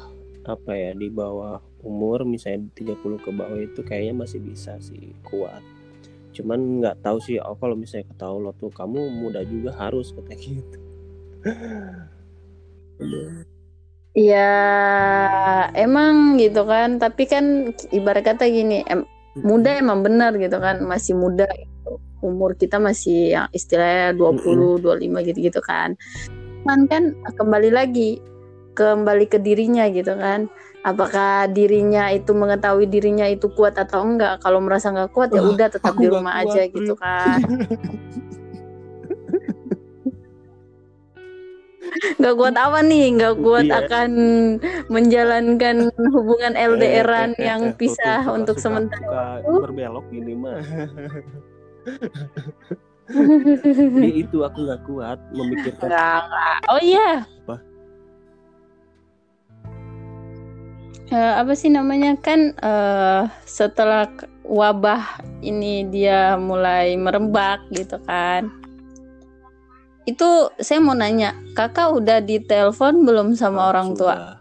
apa 0.46 0.72
ya 0.72 0.96
di 0.96 1.10
bawah 1.10 1.60
umur 1.84 2.24
misalnya 2.24 2.70
30 2.72 3.18
ke 3.20 3.28
bawah 3.28 3.58
itu 3.58 3.82
kayaknya 3.84 4.24
masih 4.24 4.40
bisa 4.40 4.78
sih 4.80 5.12
kuat. 5.26 5.60
Cuman 6.32 6.80
nggak 6.80 7.02
tahu 7.02 7.18
sih 7.18 7.36
oh 7.42 7.58
kalau 7.58 7.74
misalnya 7.74 8.06
ketahuan 8.14 8.46
lo 8.46 8.52
tuh 8.54 8.70
kamu 8.70 9.10
muda 9.10 9.42
juga 9.42 9.74
harus 9.74 10.14
kata 10.14 10.38
gitu. 10.40 10.78
Ya 14.16 14.50
emang 15.76 16.38
gitu 16.40 16.64
kan. 16.64 16.98
Tapi 16.98 17.22
kan 17.28 17.74
ibarat 17.92 18.24
kata 18.26 18.48
gini 18.48 18.82
em- 18.88 19.06
muda 19.38 19.78
emang 19.78 20.02
benar 20.02 20.34
gitu 20.38 20.58
kan. 20.58 20.82
Masih 20.82 21.14
muda. 21.14 21.46
Umur 22.20 22.54
kita 22.54 22.78
masih 22.78 23.32
yang 23.32 23.46
istilahnya 23.50 24.12
20 24.12 24.78
25 24.78 25.22
gitu-gitu 25.22 25.60
kan. 25.60 25.94
Cuman 26.62 26.84
kan 26.86 27.02
kembali 27.32 27.70
lagi 27.70 28.18
kembali 28.72 29.26
ke 29.26 29.38
dirinya 29.38 29.86
gitu 29.88 30.14
kan. 30.14 30.46
Apakah 30.80 31.46
dirinya 31.48 32.06
itu 32.08 32.30
mengetahui 32.30 32.86
dirinya 32.86 33.26
itu 33.26 33.50
kuat 33.50 33.74
atau 33.74 34.00
enggak? 34.00 34.38
Kalau 34.38 34.62
merasa 34.62 34.88
nggak 34.88 35.10
kuat 35.10 35.34
ya 35.34 35.42
udah 35.42 35.68
tetap 35.68 35.92
aku 35.92 36.00
di 36.00 36.08
rumah 36.08 36.38
kuat, 36.40 36.54
aja 36.54 36.62
gitu 36.66 36.94
kan. 36.94 37.38
Nggak 42.18 42.34
kuat 42.36 42.54
apa 42.54 42.78
nih? 42.80 43.04
Nggak 43.16 43.34
kuat 43.40 43.66
Iya. 43.66 43.78
akan 43.80 44.10
menjalankan 44.88 45.76
hubungan 46.12 46.52
LDRan 46.54 47.30
Eh, 47.32 47.38
eh, 47.38 47.42
eh, 47.42 47.46
yang 47.48 47.62
eh, 47.64 47.70
tuh, 47.72 47.78
pisah 47.80 48.20
untuk 48.28 48.56
suka- 48.58 48.64
sementara. 48.84 49.40
suka 49.42 49.58
berbelok 49.64 50.04
gini 50.10 50.34
mah 50.34 50.58
Jadi 53.08 54.12
itu 54.28 54.44
aku 54.44 54.58
nggak 54.68 54.82
kuat 54.84 55.18
memikirkan. 55.32 55.88
Oh 56.68 56.80
iya. 56.80 57.24
Apa? 57.44 57.56
Eh, 61.08 61.32
apa 61.40 61.52
sih 61.56 61.72
namanya 61.72 62.20
kan 62.20 62.52
eh, 62.52 63.22
setelah 63.48 64.12
wabah 64.44 65.24
ini 65.40 65.88
dia 65.88 66.36
mulai 66.36 66.96
merembak 67.00 67.64
gitu 67.72 67.96
kan. 68.04 68.52
Itu 70.08 70.48
saya 70.56 70.80
mau 70.80 70.96
nanya, 70.96 71.36
kakak 71.52 71.92
udah 71.92 72.24
ditelepon 72.24 73.04
belum 73.04 73.36
sama 73.36 73.68
orang 73.68 73.92
tua? 73.92 74.37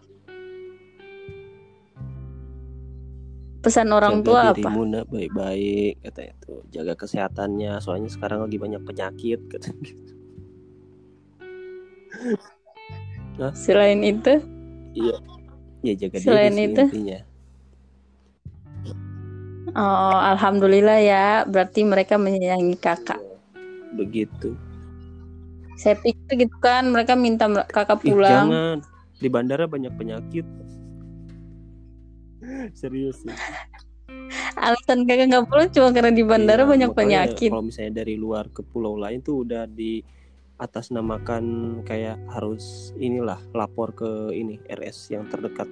Pesan 3.68 3.92
orang 3.92 4.24
jaga 4.24 4.26
tua 4.26 4.40
apa? 4.40 4.56
dirimu 4.56 4.82
nak 4.88 5.04
baik-baik 5.12 6.00
kata 6.00 6.22
itu 6.32 6.54
jaga 6.72 6.96
kesehatannya 6.96 7.72
soalnya 7.84 8.08
sekarang 8.08 8.48
lagi 8.48 8.56
banyak 8.56 8.80
penyakit 8.80 9.40
kata 9.52 9.68
gitu. 9.84 10.12
Selain 13.54 14.00
itu, 14.02 14.40
iya 14.96 15.16
ya 15.84 15.94
jaga 15.94 16.18
Selain 16.18 16.50
diri 16.50 16.58
sih 16.58 16.66
itu? 16.74 16.84
intinya 16.90 17.18
oh 19.76 20.18
alhamdulillah 20.18 20.98
ya, 20.98 21.26
berarti 21.46 21.84
mereka 21.86 22.16
menyayangi 22.18 22.74
kakak. 22.80 23.20
begitu 23.94 24.56
Saya 25.78 25.94
pikir 26.02 26.48
gitu 26.48 26.56
kan, 26.58 26.90
mereka 26.90 27.14
minta 27.14 27.46
kakak 27.70 28.02
Ih, 28.02 28.16
pulang. 28.16 28.50
jangan 28.50 28.76
di 29.18 29.28
bandara 29.30 29.70
banyak 29.70 29.94
penyakit 29.94 30.42
serius 32.72 33.22
sih 33.22 33.34
Alasan 34.58 35.04
kakak 35.04 35.30
nggak 35.30 35.46
pulang 35.46 35.68
cuma 35.68 35.88
karena 35.90 36.10
di 36.10 36.22
bandara 36.22 36.62
Iya, 36.62 36.68
banyak 36.68 36.90
penyakit. 36.92 37.48
kalau 37.48 37.64
misalnya 37.64 37.92
dari 37.96 38.14
luar 38.14 38.48
ke 38.48 38.60
pulau 38.62 38.96
lain 38.96 39.20
tuh 39.20 39.46
udah 39.46 39.64
di 39.64 40.02
atas 40.56 40.90
namakan 40.90 41.44
kayak 41.82 42.18
harus 42.28 42.90
inilah 42.96 43.38
lapor 43.52 43.92
ke 43.92 44.08
ini 44.32 44.58
RS 44.66 45.12
yang 45.12 45.24
terdekat 45.26 45.70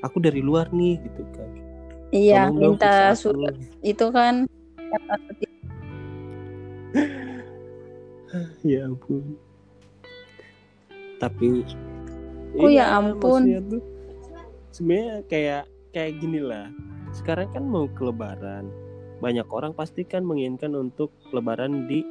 aku 0.00 0.18
dari 0.18 0.42
luar 0.42 0.68
nih 0.68 0.98
gitu 1.00 1.22
kan 1.30 1.50
Iya, 2.08 2.46
Tolong 2.48 2.78
minta 2.78 3.10
aku. 3.10 3.18
surat 3.20 3.54
itu 3.82 4.06
kan. 4.10 4.46
ya 8.64 8.86
ampun 8.86 9.22
tapi 11.16 11.64
Oh, 12.56 12.72
ya 12.72 12.72
iya, 12.72 12.84
ampun. 12.94 13.42
sebenarnya 14.70 15.20
kayak 15.28 15.62
kayak 15.96 16.20
gini 16.20 16.44
lah. 16.44 16.68
Sekarang 17.16 17.48
kan 17.56 17.64
mau 17.64 17.88
ke 17.88 18.04
lebaran 18.04 18.68
banyak 19.16 19.48
orang 19.48 19.72
pasti 19.72 20.04
kan 20.04 20.20
menginginkan 20.20 20.76
untuk 20.76 21.08
lebaran 21.32 21.88
di 21.88 22.04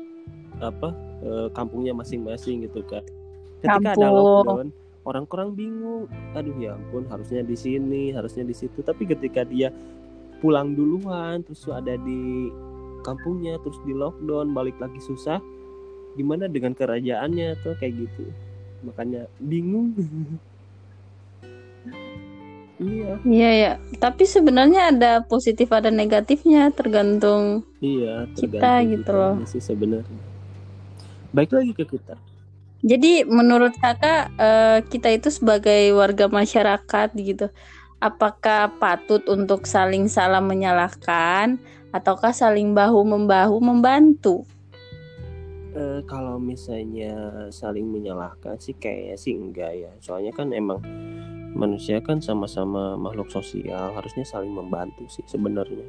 apa 0.58 0.90
eh, 1.22 1.48
kampungnya 1.54 1.94
masing-masing 1.94 2.66
gitu 2.66 2.82
kan 2.90 3.06
ketika 3.62 3.94
ada 3.94 3.94
Kampung. 3.94 4.16
lockdown 4.18 4.68
orang-orang 5.06 5.50
bingung. 5.54 6.04
Aduh 6.34 6.56
ya 6.58 6.74
ampun 6.74 7.06
harusnya 7.10 7.46
di 7.46 7.54
sini 7.54 8.10
harusnya 8.14 8.42
di 8.42 8.56
situ. 8.58 8.82
Tapi 8.82 9.06
ketika 9.06 9.46
dia 9.46 9.70
pulang 10.42 10.74
duluan 10.74 11.46
terus 11.46 11.66
ada 11.70 11.94
di 11.98 12.50
kampungnya 13.06 13.62
terus 13.62 13.78
di 13.86 13.94
lockdown 13.94 14.54
balik 14.54 14.78
lagi 14.82 14.98
susah 14.98 15.38
gimana 16.18 16.50
dengan 16.50 16.74
kerajaannya 16.74 17.62
tuh 17.62 17.78
kayak 17.78 18.10
gitu. 18.10 18.26
Makanya 18.82 19.30
bingung 19.38 19.94
iya. 22.80 23.12
Iya 23.24 23.52
ya, 23.56 23.72
tapi 23.98 24.28
sebenarnya 24.28 24.92
ada 24.92 25.12
positif 25.24 25.72
ada 25.72 25.88
negatifnya 25.90 26.70
tergantung 26.76 27.64
iya 27.80 28.28
Kita 28.36 28.84
gitu 28.84 29.12
loh. 29.12 29.36
sih 29.48 29.64
sebenarnya. 29.64 30.22
Baik 31.36 31.52
lagi 31.52 31.72
ke 31.76 31.84
kita. 31.88 32.16
Jadi 32.86 33.26
menurut 33.26 33.74
kakak 33.82 34.30
eh, 34.38 34.80
kita 34.88 35.10
itu 35.10 35.34
sebagai 35.34 35.90
warga 35.98 36.30
masyarakat 36.30 37.10
gitu, 37.18 37.50
apakah 37.98 38.70
patut 38.78 39.26
untuk 39.26 39.66
saling 39.66 40.06
salah 40.06 40.44
menyalahkan 40.44 41.58
ataukah 41.90 42.36
saling 42.36 42.76
bahu 42.78 43.02
membahu 43.02 43.58
membantu? 43.58 44.46
Eh, 45.76 46.00
kalau 46.08 46.40
misalnya 46.40 47.50
saling 47.52 47.90
menyalahkan 47.90 48.56
sih 48.62 48.78
kayaknya 48.80 49.16
sih 49.20 49.36
enggak 49.36 49.76
ya. 49.76 49.92
Soalnya 50.00 50.32
kan 50.32 50.56
emang 50.56 50.80
manusia 51.56 52.04
kan 52.04 52.20
sama-sama 52.20 53.00
makhluk 53.00 53.32
sosial 53.32 53.96
harusnya 53.96 54.28
saling 54.28 54.52
membantu 54.52 55.08
sih 55.08 55.24
sebenarnya 55.26 55.88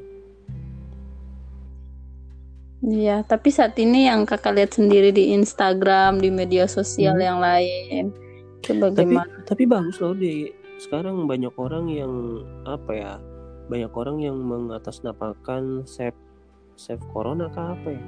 Iya, 2.77 3.25
tapi 3.25 3.49
saat 3.49 3.73
ini 3.81 4.05
yang 4.05 4.21
kakak 4.29 4.53
lihat 4.53 4.71
sendiri 4.77 5.09
di 5.09 5.33
Instagram, 5.33 6.21
di 6.21 6.29
media 6.29 6.69
sosial 6.69 7.17
Hmm. 7.17 7.25
yang 7.25 7.39
lain, 7.41 8.13
itu 8.61 8.69
tapi 8.93 9.17
bagaimana? 9.17 9.33
tapi 9.49 9.63
bagus 9.65 9.97
loh 9.97 10.13
di 10.13 10.51
sekarang 10.77 11.25
banyak 11.25 11.53
orang 11.57 11.89
yang 11.89 12.13
apa 12.69 12.91
ya 12.93 13.13
banyak 13.67 13.89
orang 13.95 14.17
yang 14.21 14.37
mengatasnamakan 14.37 15.87
save 15.89 16.15
save 16.77 17.01
corona 17.09 17.49
kah 17.49 17.73
apa 17.73 17.97
ya 17.97 18.03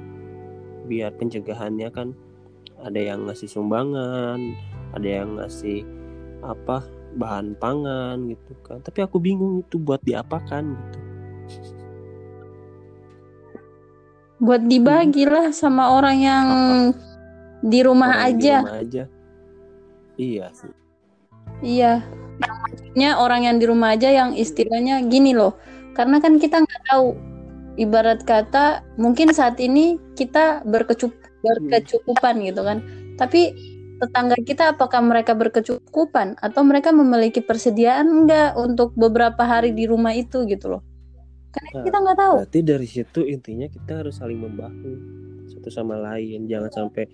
biar 0.86 1.10
pencegahannya 1.18 1.88
kan 1.90 2.14
ada 2.78 3.00
yang 3.00 3.26
ngasih 3.26 3.50
sumbangan 3.50 4.38
ada 4.94 5.08
yang 5.08 5.34
ngasih 5.38 5.82
apa 6.46 6.86
bahan 7.16 7.58
pangan 7.58 8.30
gitu 8.30 8.52
kan. 8.62 8.78
Tapi 8.84 9.02
aku 9.02 9.18
bingung 9.18 9.64
itu 9.66 9.80
buat 9.80 10.02
diapakan 10.02 10.76
gitu. 10.76 10.98
Buat 14.40 14.64
dibagi 14.66 15.28
lah 15.28 15.52
sama 15.52 15.92
orang 15.92 16.16
yang 16.16 16.46
di 17.60 17.84
rumah 17.84 18.24
Orang 18.24 18.40
di 18.40 18.48
aja. 18.48 18.56
rumah 18.64 18.78
aja. 18.80 19.04
Iya 20.16 20.46
sih. 20.56 20.72
Iya, 21.60 22.00
maksudnya 22.40 23.20
orang 23.20 23.44
yang 23.44 23.56
di 23.60 23.68
rumah 23.68 23.92
aja 23.92 24.08
yang 24.08 24.32
istilahnya 24.32 25.04
gini 25.12 25.36
loh, 25.36 25.60
karena 25.92 26.24
kan 26.24 26.40
kita 26.40 26.64
nggak 26.64 26.82
tahu. 26.88 27.12
Ibarat 27.76 28.24
kata 28.24 28.80
mungkin 28.96 29.32
saat 29.36 29.60
ini 29.60 30.00
kita 30.16 30.64
berkecup 30.64 31.12
berkecukupan 31.44 32.40
gitu 32.44 32.64
kan, 32.64 32.80
tapi 33.20 33.52
tetangga 34.00 34.36
kita 34.40 34.72
apakah 34.72 35.04
mereka 35.04 35.36
berkecukupan 35.36 36.40
atau 36.40 36.64
mereka 36.64 36.90
memiliki 36.90 37.44
persediaan 37.44 38.08
enggak 38.08 38.56
untuk 38.56 38.96
beberapa 38.96 39.44
hari 39.44 39.76
di 39.76 39.84
rumah 39.84 40.16
itu 40.16 40.48
gitu 40.48 40.78
loh? 40.78 40.82
Karena 41.52 41.70
Nah, 41.76 41.84
kita 41.84 41.96
nggak 42.00 42.18
tahu. 42.18 42.34
Berarti 42.42 42.60
dari 42.62 42.88
situ 42.88 43.20
intinya 43.26 43.66
kita 43.68 43.92
harus 44.02 44.16
saling 44.16 44.40
membahu 44.40 44.90
satu 45.50 45.68
sama 45.68 45.98
lain, 45.98 46.46
jangan 46.46 46.70
sampai 46.70 47.04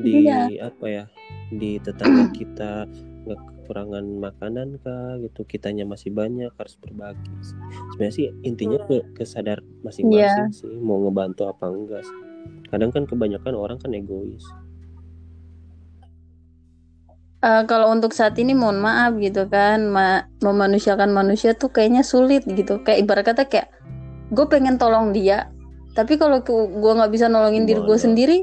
di 0.00 0.24
Iya. 0.28 0.68
apa 0.68 0.86
ya 0.88 1.04
di 1.52 1.80
tetangga 1.80 2.28
kita 2.38 2.88
nggak 3.28 3.40
kekurangan 3.44 4.04
makanan 4.24 4.68
kah 4.80 5.20
gitu, 5.20 5.44
kitanya 5.44 5.84
masih 5.84 6.08
banyak 6.08 6.48
harus 6.56 6.74
berbagi. 6.80 7.28
Sebenarnya 7.92 8.14
sih 8.16 8.26
intinya 8.40 8.80
ke 8.88 9.04
kesadar 9.12 9.60
masing-masing 9.84 10.48
sih 10.56 10.72
mau 10.80 10.96
ngebantu 11.04 11.44
apa 11.52 11.68
enggak 11.68 12.02
sih. 12.02 12.18
Kadang 12.72 12.88
kan 12.88 13.04
kebanyakan 13.04 13.52
orang 13.52 13.76
kan 13.76 13.92
egois. 13.92 14.44
Eh, 17.38 17.62
kalau 17.70 17.94
untuk 17.94 18.10
saat 18.10 18.34
ini 18.34 18.50
mohon 18.50 18.82
maaf 18.82 19.14
gitu 19.22 19.46
kan, 19.46 19.86
ma- 19.86 20.26
memanusiakan 20.42 21.14
manusia 21.14 21.54
tuh 21.54 21.70
kayaknya 21.70 22.02
sulit 22.02 22.42
gitu. 22.42 22.82
Kayak 22.82 22.98
ibarat 23.06 23.24
kata 23.30 23.46
kayak 23.46 23.70
gue 24.34 24.46
pengen 24.50 24.74
tolong 24.74 25.14
dia, 25.14 25.46
tapi 25.94 26.18
kalau 26.18 26.42
gue 26.42 26.92
nggak 26.98 27.12
bisa 27.14 27.30
nolongin 27.30 27.62
diri 27.62 27.78
gue 27.78 27.94
sendiri, 27.94 28.38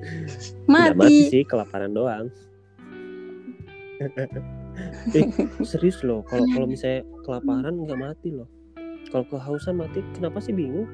mati 0.72 0.96
mati. 0.96 1.16
sih 1.28 1.44
kelaparan 1.44 1.92
doang. 1.92 2.32
eh, 5.14 5.28
serius 5.68 6.00
loh, 6.00 6.24
kalau 6.32 6.48
kalau 6.48 6.64
misalnya 6.64 7.04
kelaparan 7.28 7.76
nggak 7.76 8.00
mati 8.00 8.32
loh. 8.32 8.48
Kalau 9.12 9.28
kehausan 9.28 9.76
mati, 9.76 10.00
kenapa 10.16 10.40
sih 10.40 10.56
bingung? 10.56 10.88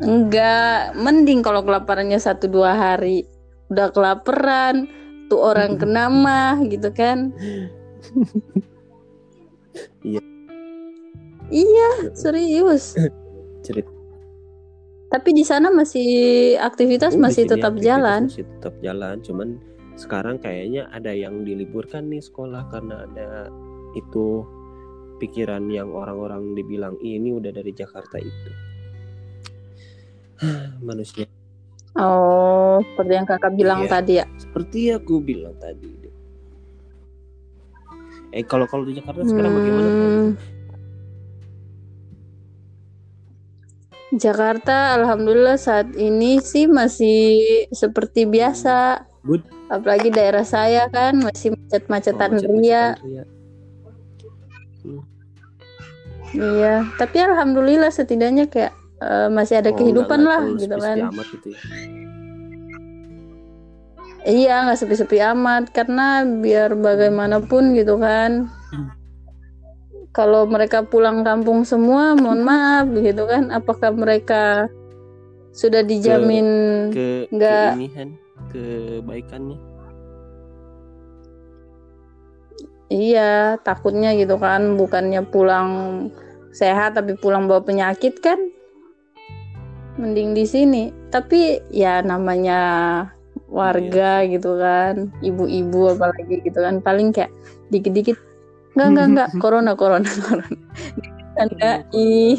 Enggak, 0.00 0.96
mending 0.96 1.44
kalau 1.44 1.60
kelaparannya 1.60 2.16
satu 2.16 2.48
dua 2.48 2.72
hari. 2.72 3.28
Udah 3.68 3.92
kelaparan, 3.92 4.88
tuh 5.28 5.40
orang 5.40 5.76
kena 5.76 6.08
mah 6.24 6.56
gitu 6.64 6.88
kan. 6.94 7.32
Iya. 10.00 10.20
Iya, 11.52 11.90
serius. 12.16 12.96
Cerit 13.64 13.86
Tapi 15.12 15.30
di 15.36 15.44
sana 15.44 15.68
masih 15.68 16.08
aktivitas 16.56 17.12
Oh, 17.14 17.20
masih 17.20 17.44
tetap 17.44 17.76
aktivitas 17.76 17.84
jalan. 17.84 18.22
Masih 18.32 18.44
tetap 18.48 18.74
jalan, 18.80 19.16
cuman 19.20 19.48
sekarang 19.92 20.40
kayaknya 20.40 20.88
ada 20.88 21.12
yang 21.12 21.44
diliburkan 21.44 22.08
nih 22.08 22.24
sekolah 22.24 22.64
karena 22.72 23.04
ada 23.04 23.52
itu 23.92 24.40
pikiran 25.20 25.68
yang 25.68 25.92
orang-orang 25.92 26.56
dibilang 26.56 26.96
"Ih, 27.04 27.20
ini 27.20 27.36
udah 27.36 27.52
dari 27.52 27.76
Jakarta 27.76 28.16
itu. 28.16 28.71
Manusia 30.82 31.26
Oh, 31.92 32.80
seperti 32.82 33.12
yang 33.12 33.28
kakak 33.28 33.52
bilang 33.52 33.84
Iya. 33.84 33.90
tadi 33.90 34.12
ya. 34.16 34.26
seperti 34.34 34.80
aku 34.90 35.20
bilang 35.20 35.52
tadi. 35.56 35.92
Eh 38.32 38.40
kalau 38.42 38.64
kalau 38.64 38.88
di 38.88 38.96
Jakarta 38.96 39.28
sekarang 39.28 39.52
bagaimana? 39.52 39.88
Hmm. 39.92 40.30
Jakarta, 44.12 44.96
alhamdulillah 44.96 45.56
saat 45.56 45.92
ini 45.96 46.40
sih 46.40 46.64
masih 46.64 47.44
seperti 47.72 48.24
biasa. 48.24 49.04
Good. 49.24 49.44
Apalagi 49.68 50.08
daerah 50.08 50.44
saya 50.44 50.88
kan 50.88 51.16
masih 51.16 51.52
Oh, 51.52 51.56
macet-macetan 51.56 52.30
macet-macetan 52.36 52.60
ria. 52.60 52.84
ria. 53.00 53.24
Iya, 56.32 56.74
tapi 56.96 57.20
alhamdulillah 57.20 57.92
setidaknya 57.92 58.48
kayak 58.48 58.72
eh, 59.02 59.28
masih 59.28 59.58
ada 59.58 59.70
Oh, 59.70 59.76
kehidupan 59.76 60.18
nggak- 60.22 60.38
nggak 60.38 60.48
lah 60.48 60.60
gitu 60.62 60.76
kan. 60.78 60.96
amat 61.10 61.26
gitu 61.30 61.48
ya. 61.50 61.60
Iya, 64.22 64.54
nggak 64.62 64.78
sepi-sepi 64.78 65.18
amat 65.34 65.74
karena 65.74 66.22
biar 66.22 66.78
bagaimanapun 66.78 67.74
gitu 67.74 67.98
kan. 67.98 68.46
Kalau 70.12 70.44
mereka 70.44 70.84
pulang 70.84 71.24
kampung 71.24 71.64
semua, 71.64 72.14
mohon 72.14 72.44
maaf 72.44 72.86
gitu 72.92 73.24
kan. 73.24 73.50
Apakah 73.50 73.90
mereka 73.90 74.68
sudah 75.50 75.82
dijamin 75.82 76.46
Ke 76.92 77.26
Nggak. 77.32 77.72
keinihan, 77.74 78.08
kebaikannya. 78.52 79.58
Iya, 82.86 83.56
takutnya 83.58 84.12
gitu 84.12 84.36
kan, 84.36 84.76
bukannya 84.76 85.24
pulang 85.24 85.68
sehat 86.52 86.92
tapi 86.92 87.16
pulang 87.16 87.48
bawa 87.48 87.64
penyakit 87.64 88.20
kan. 88.20 88.36
Mending 90.00 90.32
di 90.32 90.44
sini. 90.48 90.88
Tapi 91.12 91.60
ya 91.72 92.00
namanya 92.00 92.60
warga 93.52 94.24
gitu 94.24 94.56
kan, 94.56 95.12
ibu-ibu 95.20 95.92
apalagi 95.92 96.40
gitu 96.40 96.56
kan, 96.56 96.80
paling 96.80 97.12
kayak 97.12 97.28
dikit-dikit 97.68 98.16
enggak 98.72 98.88
enggak 98.88 99.06
enggak 99.12 99.28
corona 99.44 99.72
corona 99.76 100.08
corona. 100.24 100.56
Ditandain. 100.96 102.36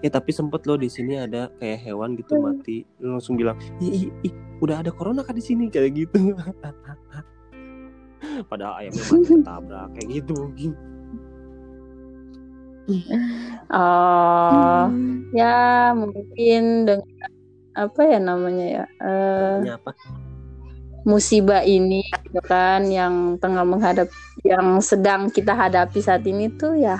Ya 0.00 0.10
tapi 0.12 0.32
sempet 0.32 0.64
loh 0.64 0.80
di 0.80 0.88
sini 0.88 1.20
ada 1.20 1.52
kayak 1.60 1.84
hewan 1.84 2.16
gitu 2.16 2.40
mati, 2.40 2.88
lu 3.00 3.16
langsung 3.16 3.36
bilang, 3.36 3.56
ih, 3.80 4.08
ih, 4.08 4.28
ih, 4.28 4.32
udah 4.64 4.80
ada 4.80 4.92
corona 4.92 5.24
kah 5.24 5.36
di 5.36 5.44
sini 5.44 5.68
kayak 5.68 5.92
gitu. 5.92 6.32
Padahal 8.50 8.74
ayamnya 8.80 9.04
mati 9.04 9.32
ketabrak 9.40 9.88
kayak 9.96 10.08
gitu. 10.20 10.36
Oh, 13.66 14.86
ya 15.34 15.90
mungkin 15.90 16.86
dengan 16.86 17.30
apa 17.74 18.00
ya 18.06 18.22
namanya 18.22 18.66
ya? 18.70 18.84
Namanya 19.02 19.74
apa? 19.82 19.90
musibah 21.06 21.62
ini 21.62 22.02
gitu 22.26 22.42
kan 22.42 22.82
yang 22.90 23.38
tengah 23.38 23.62
menghadap 23.62 24.10
yang 24.42 24.82
sedang 24.82 25.30
kita 25.30 25.54
hadapi 25.54 26.02
saat 26.02 26.26
ini 26.26 26.50
tuh 26.58 26.74
ya 26.74 26.98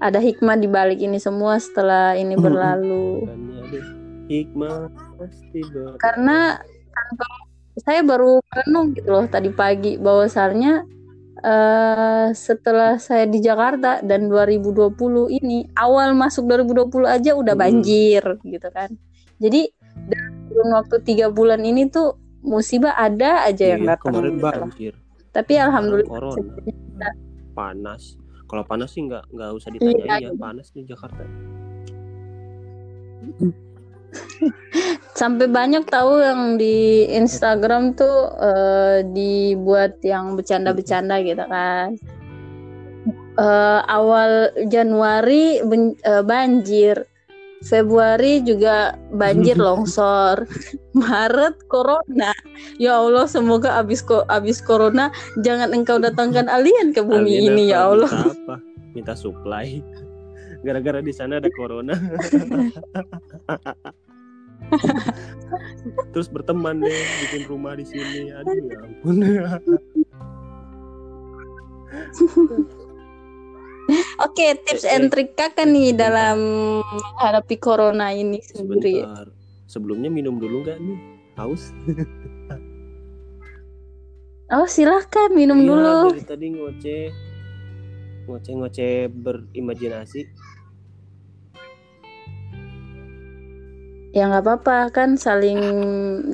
ada 0.00 0.16
hikmah 0.20 0.56
di 0.56 0.68
balik 0.68 1.00
ini 1.04 1.20
semua 1.20 1.60
setelah 1.60 2.16
ini 2.16 2.36
berlalu. 2.36 3.24
Makanya 3.28 3.60
ada 3.60 3.80
hikmah 4.28 4.76
pasti 5.20 5.60
Karena 6.00 6.56
tanpa 6.92 7.26
saya 7.84 8.00
baru 8.00 8.40
merenung 8.40 8.96
gitu 8.96 9.08
loh 9.12 9.24
tadi 9.28 9.52
pagi 9.52 10.00
bahwasannya 10.00 10.84
eh 11.44 12.28
setelah 12.32 12.96
saya 12.96 13.28
di 13.28 13.36
Jakarta 13.38 14.00
dan 14.00 14.26
2020 14.26 14.96
ini 15.28 15.68
awal 15.76 16.16
masuk 16.16 16.48
2020 16.48 17.04
aja 17.06 17.36
udah 17.36 17.52
Hmm. 17.52 17.62
banjir 17.62 18.24
gitu 18.40 18.68
kan. 18.70 18.88
Jadi 19.36 19.68
dalam 20.48 20.68
waktu 20.72 20.96
tiga 21.02 21.28
bulan 21.28 21.60
ini 21.60 21.84
tuh 21.86 22.16
musibah 22.40 22.96
ada 22.96 23.44
aja 23.44 23.76
yang 23.76 23.84
Iya, 23.84 23.90
datang. 23.92 24.12
kemarin 24.12 24.32
gitu. 24.32 24.42
banjir. 24.42 24.92
Tapi 25.30 25.52
alhamdulillah 25.54 26.08
corona. 26.10 26.54
panas. 27.52 28.02
Kalau 28.44 28.62
panas 28.62 28.88
sih 28.90 29.02
nggak 29.02 29.24
nggak 29.30 29.50
usah 29.52 29.68
ditanya 29.68 30.04
Iya, 30.16 30.16
ya 30.22 30.30
panas 30.34 30.68
di 30.70 30.80
Jakarta 30.82 31.24
sampai 35.20 35.46
banyak 35.46 35.86
tahu 35.86 36.20
yang 36.20 36.58
di 36.58 37.06
Instagram 37.10 37.94
tuh 37.94 38.34
eh, 38.38 38.98
dibuat 39.14 40.02
yang 40.02 40.34
bercanda-bercanda 40.34 41.22
gitu 41.22 41.44
kan. 41.46 41.94
Eh, 43.34 43.80
awal 43.90 44.54
Januari 44.70 45.58
ben- 45.66 45.98
eh, 46.06 46.22
banjir, 46.22 47.02
Februari 47.64 48.44
juga 48.44 48.94
banjir 49.10 49.58
longsor, 49.66 50.46
Maret 50.94 51.66
corona. 51.66 52.30
Ya 52.78 52.98
Allah, 52.98 53.26
semoga 53.26 53.78
abis 53.78 54.02
ko 54.02 54.22
abis 54.30 54.62
corona 54.62 55.10
jangan 55.42 55.74
engkau 55.74 55.98
datangkan 55.98 56.46
alien 56.54 56.94
ke 56.94 57.02
bumi 57.02 57.42
Alien 57.42 57.54
ini 57.54 57.64
apa, 57.68 57.74
ya 57.74 57.80
Allah. 57.90 58.10
minta 58.10 58.30
apa 58.34 58.56
minta 58.94 59.14
supply 59.18 59.82
gara-gara 60.64 61.02
di 61.04 61.12
sana 61.12 61.42
ada 61.42 61.50
corona 61.52 61.92
terus 66.12 66.26
berteman 66.26 66.78
deh 66.78 66.98
bikin 67.22 67.42
rumah 67.46 67.74
di 67.74 67.84
sini. 67.84 68.30
Aduh 68.32 68.54
ya 68.64 68.76
ampun. 68.80 69.14
Oke, 74.16 74.56
tips 74.64 74.82
Eh, 74.82 74.90
and 74.90 75.12
trick 75.12 75.36
kakak 75.36 75.60
eh, 75.60 75.68
nih 75.68 75.88
dalam 75.92 76.38
menghadapi 76.80 77.56
corona 77.56 78.08
ini 78.10 78.40
sendiri. 78.40 79.04
sebentar. 79.04 79.26
Sebelumnya 79.66 80.08
minum 80.08 80.36
dulu 80.36 80.62
nggak 80.62 80.78
nih? 80.78 80.98
Haus 81.34 81.74
Oh 84.46 84.64
silahkan 84.64 85.32
minum 85.32 85.58
Iya, 85.58 85.66
dulu. 85.66 85.94
dari 86.10 86.22
tadi 86.22 86.46
ngoceh. 86.50 87.04
Ngoceh 88.24 88.52
ngoceh 88.54 88.94
berimajinasi 89.10 90.20
Ya 94.14 94.30
nggak 94.30 94.46
apa-apa 94.46 94.94
kan 94.94 95.18
saling 95.18 95.58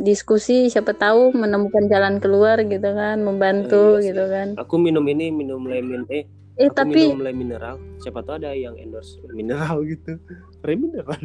diskusi 0.05 0.69
siapa 0.69 0.93
tahu 0.93 1.33
menemukan 1.33 1.89
jalan 1.89 2.21
keluar 2.21 2.61
gitu 2.61 2.93
kan, 2.93 3.25
membantu 3.25 3.97
Eh, 3.97 4.05
iya 4.05 4.13
gitu 4.13 4.25
kan. 4.29 4.49
aku 4.61 4.77
minum 4.77 5.01
ini 5.09 5.33
minum 5.33 5.65
lemon 5.65 6.05
eh 6.13 6.29
Eh 6.61 6.69
aku 6.69 6.77
tapi 6.77 7.09
minum 7.09 7.25
le 7.25 7.33
mineral 7.33 7.81
siapa 7.97 8.21
tahu 8.21 8.37
ada 8.37 8.53
yang 8.53 8.77
endorse 8.77 9.17
mineral 9.33 9.81
gitu 9.93 10.21
re 10.61 10.77
mineral 10.77 11.17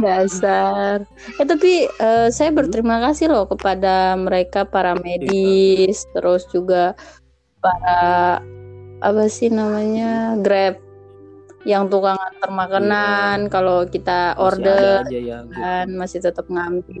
dasar. 0.00 1.04
Eh 1.36 1.46
tapi 1.46 1.90
eh, 1.90 2.28
saya 2.30 2.50
Hmm? 2.50 2.56
berterima 2.56 2.96
kasih 3.04 3.28
loh 3.28 3.44
kepada 3.44 4.16
mereka 4.16 4.64
para 4.64 4.96
medis, 4.96 6.06
terus 6.14 6.46
juga 6.48 6.94
para 7.60 8.40
apa 9.02 9.24
sih 9.28 9.52
namanya 9.52 10.38
Grab 10.40 10.80
yang 11.64 11.88
tukang 11.88 12.16
antar 12.16 12.50
makanan 12.50 13.48
kalau 13.48 13.84
kita. 13.84 14.32
Masih 14.32 14.44
order 14.44 14.76
ada 15.00 15.08
aja 15.08 15.18
ya 15.18 15.38
gitu. 15.42 15.52
kan 15.54 15.86
masih 15.90 16.18
tetap 16.20 16.46
ngambil. 16.46 17.00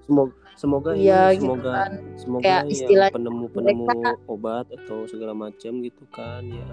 semoga 0.00 0.32
semoga 0.56 0.90
Iya 0.92 1.22
ini 1.28 1.34
gitu 1.36 1.44
semoga 1.44 1.70
kan. 1.70 1.90
semoga 2.16 2.42
Kayak 2.42 2.56
yang 2.58 2.68
istilah 2.72 3.08
penemu-penemu 3.12 3.84
mereka- 3.84 4.16
obat 4.26 4.66
atau 4.72 4.98
segala 5.04 5.32
macam 5.32 5.72
gitu 5.78 6.04
kan 6.08 6.42
ya 6.42 6.66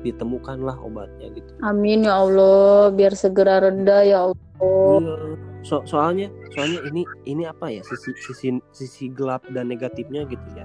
ditemukanlah 0.00 0.76
obatnya 0.78 1.28
gitu 1.30 1.50
Amin 1.60 2.04
ya 2.04 2.16
Allah, 2.16 2.88
biar 2.90 3.12
segera 3.12 3.60
reda 3.60 4.00
ya 4.00 4.28
Allah. 4.28 4.38
Iya. 4.60 5.16
So- 5.60 5.84
soalnya 5.84 6.28
soalnya 6.52 6.80
ini 6.86 7.02
ini 7.26 7.44
apa 7.44 7.68
ya 7.68 7.80
sisi 7.82 8.12
sisi 8.14 8.48
sisi 8.70 9.08
gelap 9.08 9.44
dan 9.50 9.68
negatifnya 9.68 10.24
gitu 10.24 10.46
ya 10.54 10.64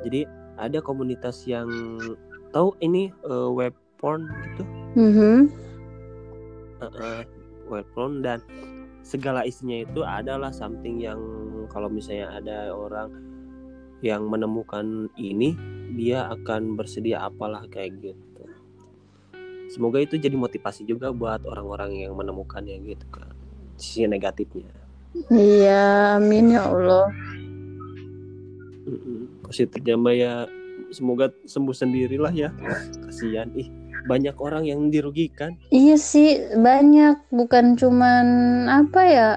jadi 0.00 0.28
ada 0.56 0.80
komunitas 0.80 1.44
yang 1.44 1.68
tahu 2.50 2.76
ini 2.78 3.08
eh, 3.08 3.50
web 3.50 3.72
porn 4.02 4.26
gitu. 4.26 4.62
Mhm. 4.98 5.46
uh, 6.82 7.22
web 7.70 7.86
porn 7.94 8.20
dan 8.26 8.42
segala 9.06 9.46
isinya 9.46 9.86
itu 9.86 10.02
adalah 10.02 10.50
something 10.50 10.98
yang 10.98 11.22
kalau 11.70 11.86
misalnya 11.86 12.34
ada 12.42 12.74
orang 12.74 13.14
yang 14.02 14.26
menemukan 14.26 15.06
ini 15.14 15.54
dia 15.94 16.26
akan 16.34 16.74
bersedia 16.74 17.22
apalah 17.22 17.62
kayak 17.70 18.02
gitu. 18.02 18.44
Semoga 19.70 20.02
itu 20.02 20.18
jadi 20.18 20.34
motivasi 20.34 20.82
juga 20.84 21.14
buat 21.14 21.46
orang-orang 21.46 22.02
yang 22.02 22.18
menemukannya 22.18 22.82
gitu 22.82 23.06
kan 23.14 23.30
sisi 23.78 24.04
negatifnya. 24.10 24.68
Iya, 25.30 26.18
amin 26.18 26.56
ya 26.56 26.66
Allah. 26.66 27.08
Positifnya 29.46 29.94
mbak 29.96 30.14
ya. 30.18 30.32
Semoga 30.92 31.32
sembuh 31.48 31.72
sendirilah 31.72 32.32
ya. 32.36 32.52
Kasihan. 33.06 33.48
Ih 33.56 33.81
banyak 34.04 34.36
orang 34.38 34.66
yang 34.66 34.90
dirugikan 34.90 35.54
Iya 35.70 35.96
sih, 35.96 36.38
banyak 36.58 37.32
bukan 37.32 37.78
cuman 37.78 38.26
apa 38.68 39.02
ya? 39.06 39.30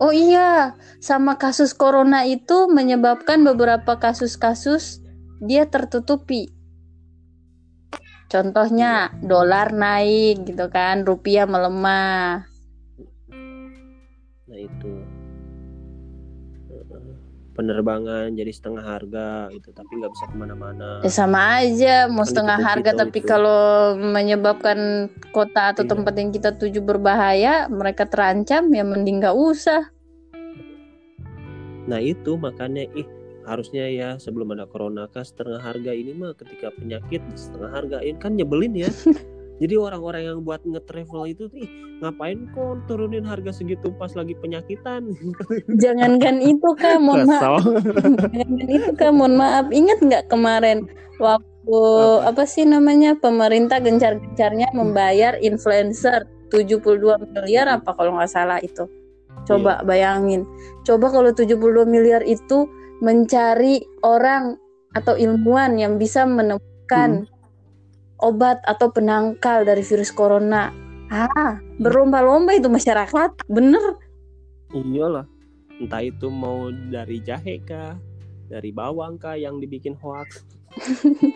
Oh 0.00 0.16
iya, 0.16 0.80
sama 0.96 1.36
kasus 1.36 1.76
corona 1.76 2.24
itu 2.24 2.72
menyebabkan 2.72 3.44
beberapa 3.44 4.00
kasus-kasus 4.00 5.04
dia 5.44 5.68
tertutupi. 5.68 6.48
Contohnya 8.30 9.10
dolar 9.20 9.74
naik 9.74 10.48
gitu 10.48 10.70
kan, 10.72 11.04
rupiah 11.04 11.44
melemah. 11.44 12.46
Nah 14.48 14.58
itu. 14.58 14.99
Penerbangan 17.60 18.32
jadi 18.32 18.48
setengah 18.48 18.80
harga 18.80 19.52
gitu, 19.52 19.68
tapi 19.76 20.00
nggak 20.00 20.12
bisa 20.16 20.24
ke 20.32 20.36
mana-mana. 20.40 21.04
Ya 21.04 21.12
sama 21.12 21.60
aja, 21.60 22.08
mau 22.08 22.24
Kan 22.24 22.32
setengah 22.32 22.56
harga 22.56 22.90
tapi 22.96 23.20
itu. 23.20 23.28
kalau 23.28 23.94
menyebabkan 24.00 25.12
kota 25.28 25.76
atau 25.76 25.84
Iya. 25.84 25.92
tempat 25.92 26.14
yang 26.16 26.32
kita 26.32 26.56
tuju 26.56 26.80
berbahaya, 26.80 27.68
mereka 27.68 28.08
terancam 28.08 28.72
ya 28.72 28.80
mending 28.80 29.20
nggak 29.20 29.36
usah. 29.36 29.92
Nah 31.84 32.00
itu 32.00 32.40
makanya 32.40 32.88
ih 32.96 33.04
harusnya 33.44 33.84
ya 33.92 34.08
sebelum 34.16 34.56
ada 34.56 34.64
corona 34.64 35.04
kan 35.12 35.24
setengah 35.24 35.60
harga 35.60 35.92
ini 35.92 36.16
mah 36.16 36.32
ketika 36.32 36.72
penyakit 36.76 37.20
setengah 37.36 37.70
hargain 37.76 38.16
kan 38.16 38.32
nyebelin 38.40 38.72
ya. 38.72 38.88
Jadi 39.60 39.76
orang-orang 39.76 40.22
yang 40.24 40.38
buat 40.40 40.64
nge-travel 40.64 41.22
itu 41.28 41.44
ih 41.52 41.68
ngapain 42.00 42.48
kok 42.56 42.88
turunin 42.88 43.28
harga 43.28 43.52
segitu 43.52 43.92
pas 44.00 44.08
lagi 44.16 44.32
penyakitan? 44.40 45.12
Jangankan 45.84 46.40
itu 46.40 46.68
kak, 46.80 46.96
mohon 46.96 47.28
maaf. 47.28 47.60
Kesel. 47.60 47.76
Jangan 48.40 48.68
itu 48.72 48.90
kan 48.96 49.12
mohon 49.12 49.36
maaf 49.36 49.68
ingat 49.68 50.00
nggak 50.00 50.24
kemarin 50.32 50.88
waktu 51.20 51.80
apa? 52.24 52.48
sih 52.48 52.64
namanya 52.64 53.12
pemerintah 53.20 53.84
gencar-gencarnya 53.84 54.72
membayar 54.72 55.36
influencer 55.44 56.24
72 56.48 56.98
miliar 57.30 57.68
apa 57.68 57.92
kalau 57.92 58.16
nggak 58.16 58.32
salah 58.32 58.58
itu 58.64 58.88
coba 59.44 59.80
bayangin 59.86 60.44
coba 60.82 61.12
kalau 61.12 61.30
72 61.32 61.86
miliar 61.86 62.24
itu 62.24 62.66
mencari 63.00 63.80
orang 64.04 64.56
atau 64.92 65.14
ilmuwan 65.14 65.78
yang 65.78 65.96
bisa 65.96 66.26
menemukan 66.26 67.24
obat 68.22 68.60
atau 68.68 68.92
penangkal 68.92 69.64
dari 69.64 69.82
virus 69.84 70.12
corona 70.14 70.72
ah 71.10 71.58
berlomba-lomba 71.82 72.54
itu 72.54 72.70
masyarakat 72.70 73.50
bener 73.50 73.98
Iyalah. 74.70 75.26
Entah 75.82 76.02
itu 76.04 76.30
mau 76.30 76.70
dari 76.70 77.18
jahe 77.18 77.58
kah, 77.66 77.98
dari 78.46 78.70
bawang 78.70 79.18
kah 79.18 79.34
yang 79.34 79.58
dibikin 79.58 79.98
hoax. 79.98 80.46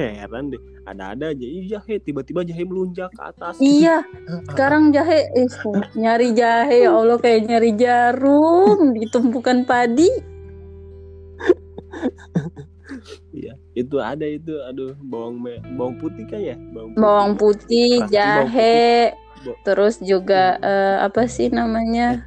Heran 0.00 0.50
deh, 0.50 0.58
ada-ada 0.88 1.30
aja 1.30 1.46
Ih, 1.46 1.70
jahe 1.70 2.00
tiba-tiba 2.00 2.42
jahe 2.42 2.64
melunjak 2.64 3.12
ke 3.12 3.20
atas. 3.20 3.60
Iya, 3.60 4.00
sekarang 4.48 4.96
jahe 4.96 5.28
eh, 5.28 5.48
nyari 5.94 6.32
jahe 6.32 6.88
ya 6.88 6.96
Allah 6.96 7.20
kayak 7.20 7.52
nyari 7.52 7.76
jarum 7.76 8.96
di 8.96 9.04
tumpukan 9.12 9.68
padi. 9.68 10.08
Iya, 13.32 13.56
itu 13.72 13.96
ada 13.98 14.26
itu. 14.28 14.54
Aduh, 14.68 14.92
bawang 15.00 15.40
me 15.40 15.58
bawang 15.74 15.96
putih 15.98 16.24
kan 16.28 16.40
ya? 16.40 16.56
Bawang 16.72 16.92
putih. 16.92 17.00
Bawang 17.02 17.32
putih, 17.40 17.90
Pasti 17.98 18.12
bawang 18.12 18.14
jahe, 18.14 18.86
Bo- 19.44 19.58
terus 19.64 19.94
juga 20.00 20.56
eh, 20.60 20.96
apa 21.04 21.24
sih 21.26 21.48
namanya? 21.48 22.24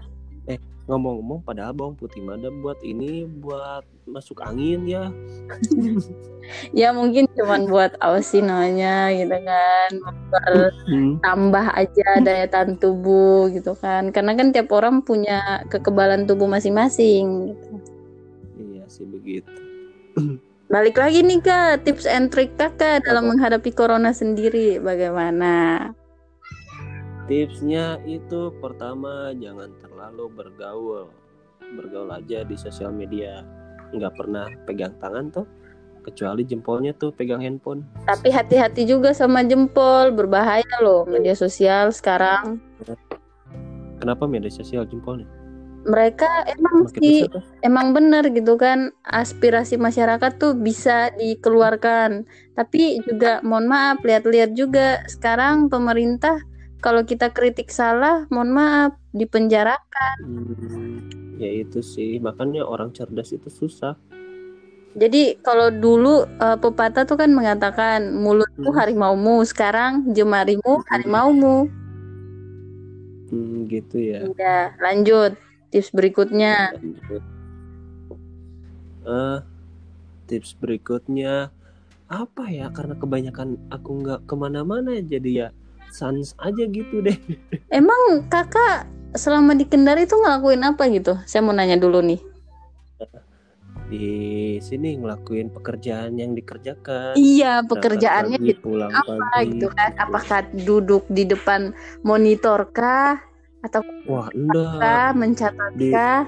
ngomong-ngomong 0.87 1.43
padahal 1.43 1.75
bawang 1.75 1.99
putih 1.99 2.23
mah 2.23 2.39
ada 2.39 2.47
buat 2.47 2.79
ini 2.79 3.27
buat 3.27 3.83
masuk 4.07 4.39
angin 4.39 4.87
ya 4.87 5.11
ya 6.79 6.95
mungkin 6.95 7.27
cuman 7.35 7.67
buat 7.67 7.99
apa 7.99 8.23
sih 8.23 8.39
namanya 8.39 9.11
gitu 9.11 9.35
kan 9.43 9.91
Hmm. 10.87 11.19
tambah 11.19 11.65
aja 11.75 12.23
daya 12.23 12.47
tahan 12.47 12.79
tubuh 12.79 13.51
gitu 13.51 13.75
kan 13.75 14.15
karena 14.15 14.31
kan 14.39 14.55
tiap 14.55 14.71
orang 14.71 15.03
punya 15.03 15.63
kekebalan 15.67 16.23
tubuh 16.23 16.47
masing-masing 16.47 17.51
gitu. 17.51 17.71
iya 18.55 18.83
sih 18.87 19.03
begitu 19.03 19.51
balik 20.67 20.99
lagi 20.99 21.23
nih 21.23 21.39
kak 21.39 21.87
tips 21.87 22.03
and 22.03 22.27
trick 22.27 22.51
kakak 22.59 22.99
dalam 23.07 23.27
Apa? 23.27 23.29
menghadapi 23.35 23.71
corona 23.71 24.11
sendiri 24.11 24.83
bagaimana? 24.83 25.89
Tipsnya 27.27 27.99
itu 28.07 28.55
pertama 28.59 29.35
jangan 29.35 29.71
terlalu 29.83 30.31
bergaul. 30.31 31.07
Bergaul 31.75 32.11
aja 32.15 32.47
di 32.47 32.55
sosial 32.55 32.95
media. 32.95 33.43
Nggak 33.91 34.15
pernah 34.15 34.47
pegang 34.63 34.95
tangan 34.99 35.31
tuh 35.31 35.47
kecuali 36.07 36.47
jempolnya 36.47 36.95
tuh 36.95 37.11
pegang 37.11 37.43
handphone. 37.43 37.83
Tapi 38.07 38.31
hati-hati 38.31 38.87
juga 38.87 39.11
sama 39.11 39.43
jempol 39.43 40.15
berbahaya 40.15 40.75
loh 40.79 41.03
media 41.03 41.35
sosial 41.35 41.91
sekarang. 41.91 42.63
Kenapa 43.99 44.23
media 44.23 44.51
sosial 44.51 44.87
jempolnya 44.87 45.36
mereka 45.87 46.27
emang 46.51 46.83
Makin 46.83 46.99
sih 46.99 47.17
besar 47.25 47.43
emang 47.63 47.95
benar 47.95 48.27
gitu 48.29 48.59
kan 48.59 48.91
aspirasi 49.07 49.79
masyarakat 49.79 50.31
tuh 50.35 50.53
bisa 50.53 51.09
dikeluarkan. 51.15 52.27
Tapi 52.53 53.01
juga 53.07 53.39
mohon 53.41 53.71
maaf 53.71 54.03
lihat-lihat 54.03 54.51
juga 54.53 55.01
sekarang 55.07 55.71
pemerintah 55.71 56.43
kalau 56.83 57.07
kita 57.07 57.31
kritik 57.31 57.71
salah 57.71 58.27
mohon 58.29 58.53
maaf 58.53 58.91
dipenjara 59.15 59.79
Hmm, 60.21 61.07
ya 61.41 61.49
itu 61.49 61.81
sih 61.81 62.19
makanya 62.21 62.67
orang 62.67 62.93
cerdas 62.93 63.33
itu 63.33 63.47
susah. 63.49 63.95
Jadi 64.97 65.37
kalau 65.45 65.69
dulu 65.69 66.25
eh, 66.25 66.57
pepatah 66.57 67.05
tuh 67.05 67.17
kan 67.17 67.31
mengatakan 67.31 68.11
mulutmu 68.17 68.69
Hmm. 68.73 68.77
harimaumu 68.77 69.35
sekarang 69.45 70.09
jemarimu 70.11 70.83
harimaumu. 70.89 71.69
Hmm, 73.27 73.67
gitu 73.69 73.97
ya. 73.99 74.25
Ya 74.39 74.73
lanjut 74.81 75.46
tips 75.71 75.91
berikutnya. 75.91 76.75
Eh, 79.07 79.37
tips 80.27 80.55
berikutnya. 80.59 81.51
Apa 82.07 82.47
ya? 82.47 82.71
Karena 82.71 82.95
kebanyakan 82.95 83.71
aku 83.71 83.89
nggak 84.03 84.19
ke 84.27 84.35
mana-mana 84.35 84.95
jadi 85.03 85.31
ya 85.31 85.47
sans 85.91 86.35
aja 86.39 86.63
gitu 86.67 87.03
deh. 87.03 87.15
Emang 87.79 88.27
kakak 88.27 88.87
selama 89.15 89.55
di 89.55 89.65
Kendari 89.67 90.07
tuh 90.07 90.19
ngelakuin 90.19 90.63
apa 90.63 90.87
gitu? 90.91 91.19
Saya 91.27 91.43
mau 91.43 91.55
nanya 91.55 91.79
dulu 91.79 92.03
nih. 92.03 92.19
Di 93.87 94.07
sini 94.59 94.99
ngelakuin 94.99 95.47
pekerjaan 95.55 96.19
yang 96.19 96.35
dikerjakan. 96.35 97.15
Iya 97.15 97.63
pekerjaannya 97.63 98.35
pagi, 98.35 98.47
gitu 98.51 98.75
pulang 98.75 98.91
apa 98.91 99.15
pagi. 99.31 99.55
gitu 99.55 99.67
kan? 99.71 99.95
Apakah 99.95 100.39
duduk 100.51 101.07
di 101.07 101.23
depan 101.23 101.71
monitor 102.03 102.67
kah 102.75 103.23
atau 103.67 103.81
wah 104.07 104.31
enggak. 104.31 104.79
Kah 104.79 105.11
mencatat 105.11 105.71
Di- 105.75 105.93
kah 105.93 106.25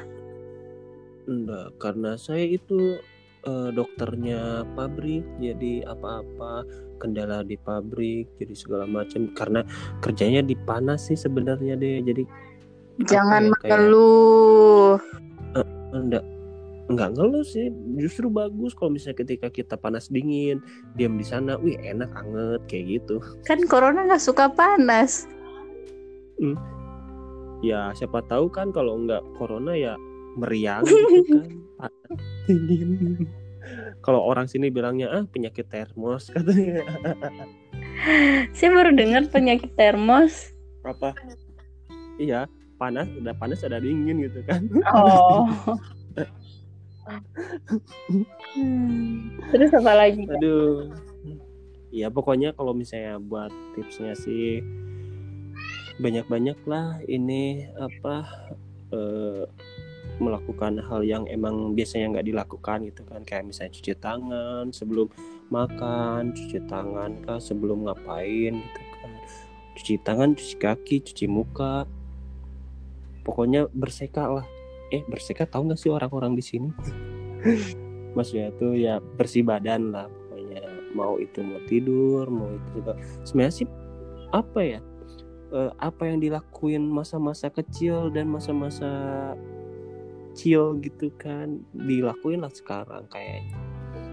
enggak 1.26 1.68
karena 1.80 2.12
saya 2.20 2.46
itu 2.46 3.00
eh, 3.48 3.70
dokternya 3.72 4.68
pabrik 4.76 5.24
jadi 5.40 5.88
apa-apa 5.88 6.68
kendala 7.00 7.48
di 7.48 7.56
pabrik 7.56 8.28
jadi 8.36 8.54
segala 8.54 8.84
macam. 8.84 9.32
Karena 9.32 9.64
kerjanya 10.04 10.44
di 10.44 10.60
panas 10.68 11.08
sih 11.08 11.16
sebenarnya 11.16 11.80
deh 11.80 12.04
jadi 12.04 12.24
jangan 13.08 13.48
ya, 13.48 13.56
kayak- 13.64 13.72
mengeluh 13.80 15.00
enggak. 15.96 16.26
Enggak 16.90 17.14
ngeluh 17.14 17.46
sih 17.46 17.70
justru 18.02 18.34
bagus 18.34 18.74
kalau 18.74 18.90
misalnya 18.90 19.22
ketika 19.22 19.54
kita 19.54 19.78
panas 19.78 20.10
dingin 20.10 20.58
diam 20.98 21.22
di 21.22 21.26
sana 21.26 21.54
wih 21.62 21.78
enak 21.86 22.10
anget 22.18 22.62
kayak 22.66 22.98
gitu. 22.98 23.22
Kan 23.46 23.62
corona 23.70 24.10
nggak 24.10 24.26
suka 24.26 24.50
panas 24.50 25.30
ya 27.60 27.91
siapa 27.95 28.24
tahu 28.28 28.47
kan 28.47 28.72
kalau 28.72 28.95
enggak 28.95 29.24
corona 29.36 29.76
ya 29.76 29.93
meriang 30.39 30.86
gitu 30.89 31.36
kan. 31.36 31.49
Panas 31.80 32.03
dingin 32.70 33.28
kalau 33.99 34.24
orang 34.24 34.47
sini 34.47 34.72
bilangnya 34.72 35.12
ah 35.12 35.24
penyakit 35.28 35.68
termos 35.68 36.30
katanya. 36.34 36.84
Saya 38.55 38.70
baru 38.72 38.91
dengar 38.95 39.28
penyakit 39.28 39.76
termos. 39.76 40.55
Apa? 40.88 41.14
Iya 42.20 42.47
panas 42.80 43.12
udah 43.20 43.36
panas 43.36 43.62
ada 43.68 43.84
dingin 43.84 44.24
gitu 44.24 44.39
kan. 44.47 44.64
Oh. 44.95 45.47
Hmm. 48.53 49.34
terus 49.51 49.74
apa 49.74 49.91
lagi? 49.97 50.24
Aduh. 50.30 50.93
Ya 51.89 52.14
pokoknya 52.14 52.53
kalau 52.53 52.72
misalnya 52.78 53.18
buat 53.18 53.49
tipsnya 53.74 54.14
sih 54.14 54.62
banyak-banyak 56.00 56.60
lah 56.64 57.04
ini 57.06 57.68
apa 57.76 58.24
eh, 58.95 59.45
melakukan 60.20 60.80
hal 60.84 61.02
yang 61.04 61.24
emang 61.32 61.74
biasanya 61.74 62.20
nggak 62.20 62.28
dilakukan 62.28 62.88
gitu 62.88 63.02
kan. 63.08 63.22
Kayak 63.24 63.52
misalnya 63.52 63.72
cuci 63.76 63.93
tangan 64.00 64.66
sebelum 64.76 65.08
makan 65.50 66.36
cuci 66.36 66.60
tangan 66.70 67.24
kah 67.24 67.39
sebelum 67.39 67.88
ngapain 67.88 68.54
gitu 68.60 68.82
kan. 69.00 69.12
Cuci 69.80 69.93
tangan 70.04 70.36
cuci 70.36 70.56
kaki 70.60 70.95
cuci 71.04 71.26
muka. 71.28 71.88
Pokoknya 73.24 73.68
berseka 73.72 74.28
lah. 74.28 74.47
Eh 74.91 75.04
berseka 75.08 75.47
tahu 75.47 75.72
nggak 75.72 75.80
sih 75.80 75.91
orang-orang 75.91 76.36
di 76.36 76.43
sini? 76.43 76.70
Maksudnya 78.16 78.50
tuh 78.58 78.76
ya 78.76 79.00
bersih 79.00 79.43
badan 79.47 79.95
lah 79.95 80.08
pokoknya. 80.08 80.64
Mau 80.95 81.22
itu 81.22 81.39
mau 81.45 81.62
tidur 81.68 82.26
mau 82.28 82.50
itu 82.52 82.84
juga. 82.84 82.93
Sebenarnya 83.24 83.56
sih 83.64 83.68
apa 84.30 84.62
ya 84.62 84.80
eh, 85.54 85.72
apa 85.78 86.08
yang 86.10 86.22
dilakuin 86.22 86.86
masa-masa 86.86 87.50
kecil 87.50 88.10
dan 88.14 88.30
masa-masa 88.30 88.89
chill 90.38 90.78
gitu 90.80 91.12
kan. 91.20 91.62
Dilakuin 91.76 92.45
lah 92.45 92.54
sekarang 92.54 93.06
kayaknya. 93.12 93.58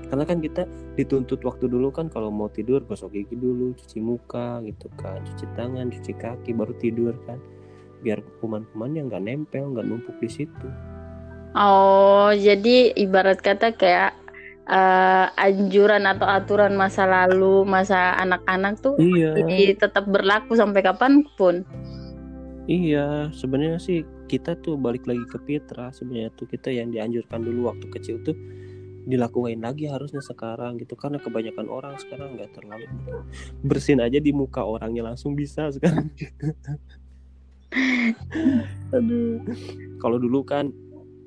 Karena 0.07 0.23
kan 0.23 0.39
kita 0.39 0.63
dituntut 0.95 1.43
waktu 1.43 1.67
dulu 1.67 1.91
kan 1.91 2.07
kalau 2.07 2.31
mau 2.31 2.47
tidur 2.47 2.79
gosok 2.87 3.11
gigi 3.13 3.35
dulu 3.35 3.75
cuci 3.75 3.99
muka 3.99 4.63
gitu 4.63 4.87
kan. 4.99 5.23
Cuci 5.23 5.47
tangan 5.59 5.91
cuci 5.91 6.13
kaki 6.15 6.51
baru 6.55 6.75
tidur 6.79 7.15
kan. 7.27 7.39
Biar 8.03 8.23
kuman-kuman 8.39 8.95
yang 8.95 9.11
nggak 9.11 9.25
nempel 9.27 9.75
nggak 9.75 9.87
numpuk 9.87 10.17
di 10.23 10.31
situ. 10.31 10.69
Oh 11.57 12.31
jadi 12.37 12.95
ibarat 12.95 13.41
kata 13.41 13.75
kayak 13.75 14.26
eh, 14.67 15.27
anjuran 15.35 16.05
atau 16.05 16.27
aturan 16.27 16.75
masa 16.75 17.07
lalu 17.07 17.63
masa 17.67 18.19
anak-anak 18.19 18.83
tuh 18.83 18.95
iya 18.99 19.35
jadi 19.39 19.79
tetap 19.79 20.11
berlaku 20.11 20.59
sampai 20.59 20.83
kapan 20.83 21.23
pun 21.39 21.63
Iya, 22.67 23.31
sebenarnya 23.31 23.79
sih 23.79 24.03
kita 24.27 24.59
tuh 24.59 24.75
balik 24.75 25.07
lagi 25.07 25.23
ke 25.31 25.39
Pitra 25.39 25.95
sebenarnya 25.95 26.35
tuh 26.35 26.51
kita 26.51 26.75
yang 26.75 26.91
dianjurkan 26.91 27.47
dulu 27.47 27.71
waktu 27.71 27.87
kecil 27.95 28.19
tuh 28.27 28.35
dilakuin 29.07 29.63
lagi 29.63 29.87
harusnya 29.87 30.19
sekarang 30.19 30.83
gitu 30.83 30.99
karena 30.99 31.23
kebanyakan 31.23 31.71
orang 31.71 31.95
sekarang 31.95 32.35
nggak 32.35 32.51
terlalu 32.59 32.91
bersin 33.63 34.03
aja 34.03 34.19
di 34.19 34.35
muka 34.35 34.67
orangnya 34.67 35.07
langsung 35.07 35.39
bisa 35.39 35.71
sekarang. 35.71 36.11
Aduh. 38.99 39.47
Kalau 40.03 40.19
dulu 40.19 40.43
kan 40.43 40.75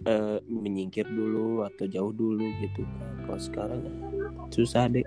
eh, 0.05 0.39
menyingkir 0.47 1.07
dulu 1.07 1.65
atau 1.67 1.85
jauh 1.89 2.13
dulu 2.13 2.45
gitu 2.61 2.83
kan. 2.83 3.11
Kalau 3.25 3.39
sekarang 3.39 3.81
susah 4.53 4.87
deh. 4.91 5.05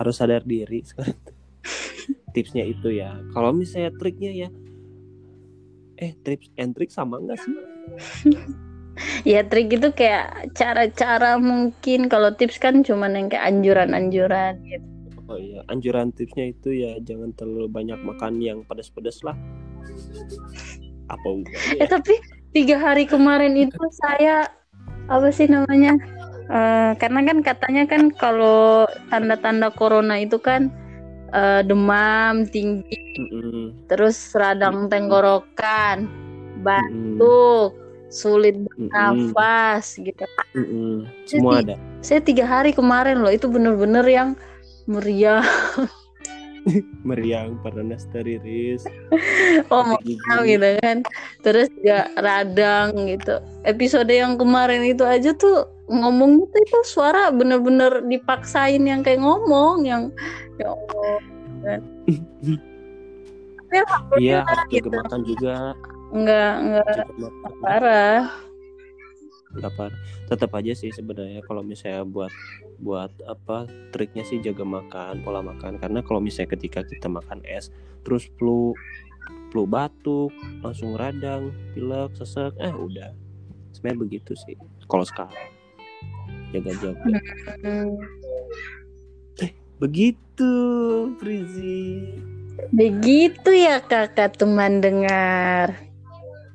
Harus 0.00 0.16
sadar 0.16 0.42
diri 0.42 0.80
sekarang. 0.80 1.18
Tipsnya 2.34 2.64
itu 2.64 2.88
ya. 2.94 3.20
Kalau 3.36 3.52
misalnya 3.52 3.92
triknya 3.98 4.32
ya 4.46 4.48
eh 5.98 6.14
tips 6.22 6.48
and 6.54 6.78
trick 6.78 6.94
sama 6.94 7.18
enggak 7.18 7.42
sih? 7.42 7.54
ya 9.34 9.42
trik 9.46 9.70
itu 9.74 9.90
kayak 9.90 10.54
cara-cara 10.54 11.38
mungkin 11.38 12.06
kalau 12.06 12.30
tips 12.34 12.58
kan 12.62 12.86
cuman 12.86 13.18
yang 13.18 13.26
kayak 13.30 13.46
anjuran-anjuran 13.50 14.58
gitu 14.66 14.86
Oh 15.28 15.36
iya, 15.36 15.60
anjuran 15.68 16.08
tipsnya 16.08 16.56
itu 16.56 16.72
ya 16.72 16.96
jangan 17.04 17.36
terlalu 17.36 17.68
banyak 17.68 18.00
makan 18.00 18.40
yang 18.40 18.64
pedas-pedas 18.64 19.20
lah. 19.20 19.36
Apa 21.04 21.28
enggak 21.28 21.60
eh 21.76 21.84
ya? 21.84 21.84
tapi 21.84 22.16
tiga 22.52 22.76
hari 22.80 23.04
kemarin 23.04 23.54
itu 23.56 23.80
saya 23.92 24.48
apa 25.08 25.28
sih 25.32 25.48
namanya 25.48 25.96
Eh, 26.48 26.92
karena 26.96 27.20
kan 27.28 27.38
katanya 27.44 27.84
kan 27.84 28.08
kalau 28.08 28.88
tanda-tanda 29.12 29.68
corona 29.68 30.16
itu 30.16 30.40
kan 30.40 30.72
eh, 31.28 31.60
demam 31.60 32.48
tinggi 32.48 32.96
Mm-mm, 33.20 33.84
terus 33.84 34.16
radang 34.32 34.88
tenggorokan 34.88 36.08
batuk 36.64 37.76
sulit 38.08 38.56
mm-mm, 38.56 38.88
nafas 38.88 40.00
gitu. 40.00 40.24
Mm-mm. 40.56 41.04
Semua 41.28 41.60
ada. 41.60 41.76
saya 42.00 42.24
tiga 42.24 42.48
hari 42.48 42.72
kemarin 42.72 43.20
loh 43.20 43.28
itu 43.28 43.44
bener-bener 43.44 44.08
yang 44.08 44.32
meriah 44.88 45.44
meriang 47.08 47.56
pernah 47.64 47.96
teriris. 48.12 48.84
Oh 49.72 49.82
mau 49.84 50.42
gitu 50.46 50.68
kan. 50.84 51.02
Terus 51.42 51.68
juga 51.80 52.12
radang 52.20 52.94
gitu. 53.08 53.40
Episode 53.64 54.12
yang 54.12 54.38
kemarin 54.38 54.84
itu 54.86 55.02
aja 55.02 55.34
tuh 55.34 55.66
ngomong 55.88 56.44
itu 56.44 56.56
itu 56.62 56.78
suara 56.84 57.32
bener-bener 57.32 58.04
dipaksain 58.06 58.84
yang 58.84 59.02
kayak 59.02 59.24
ngomong 59.24 59.88
yang 59.88 60.12
ya 60.60 60.72
Allah 60.72 61.18
kan. 61.64 61.80
iya 64.20 64.40
gitu. 64.72 64.88
juga. 65.34 65.74
Enggak 66.08 66.52
enggak 66.64 67.04
parah 67.60 68.47
parah 69.56 69.96
tetap 70.28 70.52
aja 70.54 70.76
sih 70.76 70.92
sebenarnya 70.92 71.40
kalau 71.40 71.64
misalnya 71.64 72.04
buat 72.04 72.32
buat 72.78 73.10
apa 73.24 73.64
triknya 73.90 74.22
sih 74.22 74.38
jaga 74.44 74.62
makan 74.62 75.24
pola 75.24 75.40
makan. 75.40 75.80
Karena 75.80 76.04
kalau 76.04 76.20
misalnya 76.20 76.54
ketika 76.54 76.84
kita 76.84 77.08
makan 77.08 77.40
es 77.48 77.72
terus 78.04 78.28
flu 78.36 78.76
flu 79.48 79.64
batuk 79.64 80.30
langsung 80.60 80.94
radang 80.94 81.50
pilek 81.72 82.12
sesek 82.14 82.52
eh 82.60 82.72
udah. 82.72 83.12
Sebenarnya 83.72 83.98
begitu 84.04 84.32
sih 84.36 84.56
kalau 84.86 85.04
sekarang. 85.04 85.50
Jaga-jaga 86.48 87.12
hmm. 87.64 87.92
eh 89.44 89.52
begitu 89.80 90.52
Frizi. 91.20 92.08
Begitu 92.68 93.50
ya 93.54 93.80
kakak 93.80 94.36
teman 94.36 94.82
dengar 94.82 95.87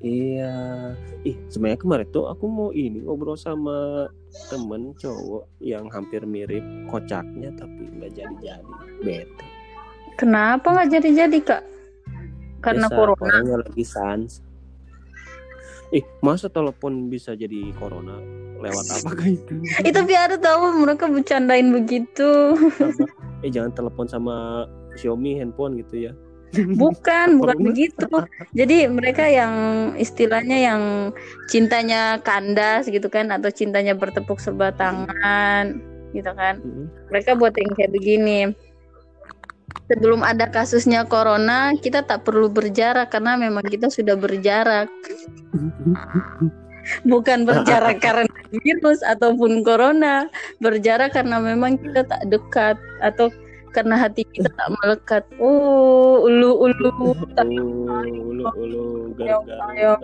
iya. 0.03 0.53
Ih 1.23 1.39
sebenarnya 1.47 1.79
kemarin 1.79 2.07
tuh 2.11 2.27
aku 2.27 2.45
mau 2.45 2.69
ini 2.75 3.01
ngobrol 3.01 3.39
sama 3.39 4.11
temen 4.51 4.91
cowok 4.99 5.47
yang 5.63 5.87
hampir 5.89 6.21
mirip 6.27 6.61
kocaknya 6.91 7.49
tapi 7.55 7.89
nggak 7.97 8.11
jadi-jadi. 8.13 8.73
Bete. 9.01 9.45
Kenapa 10.19 10.75
nggak 10.75 10.89
jadi-jadi 10.99 11.39
kak? 11.41 11.63
Karena 12.61 12.87
Biasa, 12.91 12.99
corona. 12.99 13.23
orangnya 13.23 13.55
lagi 13.63 13.85
sans. 13.87 14.31
Ih 15.95 16.05
masa 16.21 16.51
telepon 16.51 17.07
bisa 17.07 17.33
jadi 17.33 17.71
corona? 17.79 18.19
Lewat 18.59 18.85
apa 18.99 19.11
kayak 19.17 19.43
itu? 19.43 19.53
Itu 19.89 19.99
biar 20.07 20.31
tahu 20.39 20.83
mereka 20.83 21.07
bercandain 21.07 21.71
begitu. 21.71 22.55
Eh 23.43 23.51
jangan 23.51 23.75
telepon 23.75 24.07
sama 24.07 24.67
Xiaomi 24.95 25.35
handphone 25.41 25.79
gitu 25.81 26.07
ya 26.07 26.13
Bukan, 26.53 27.41
bukan 27.41 27.57
begitu. 27.65 28.05
Jadi 28.53 28.85
mereka 28.85 29.25
yang 29.25 29.53
istilahnya 29.97 30.57
yang 30.61 30.81
cintanya 31.49 32.21
kandas 32.21 32.85
gitu 32.85 33.09
kan 33.09 33.33
atau 33.33 33.49
cintanya 33.49 33.97
bertepuk 33.97 34.37
sebelah 34.37 34.73
tangan 34.77 35.81
gitu 36.13 36.29
kan. 36.37 36.61
Mereka 37.09 37.33
buat 37.41 37.57
yang 37.57 37.73
kayak 37.73 37.93
begini. 37.97 38.53
Sebelum 39.89 40.21
ada 40.21 40.45
kasusnya 40.47 41.03
corona, 41.09 41.73
kita 41.75 42.05
tak 42.05 42.23
perlu 42.23 42.47
berjarak 42.47 43.09
karena 43.09 43.33
memang 43.35 43.65
kita 43.65 43.89
sudah 43.89 44.13
berjarak. 44.13 44.87
Bukan 47.07 47.47
berjarak 47.47 48.03
karena 48.03 48.29
virus 48.53 49.01
ataupun 49.01 49.65
corona, 49.65 50.29
berjarak 50.61 51.15
karena 51.17 51.41
memang 51.41 51.79
kita 51.79 52.05
tak 52.05 52.21
dekat 52.29 52.77
atau 53.01 53.33
karena 53.73 53.97
hati 53.97 54.21
kita 54.29 54.53
tak 54.53 54.69
melekat. 54.79 55.23
Oh, 55.41 56.21
ulu 56.23 56.69
ulu. 56.69 56.89
ulu 57.33 58.45
ulu 58.53 58.85
gara-gara. 59.17 59.97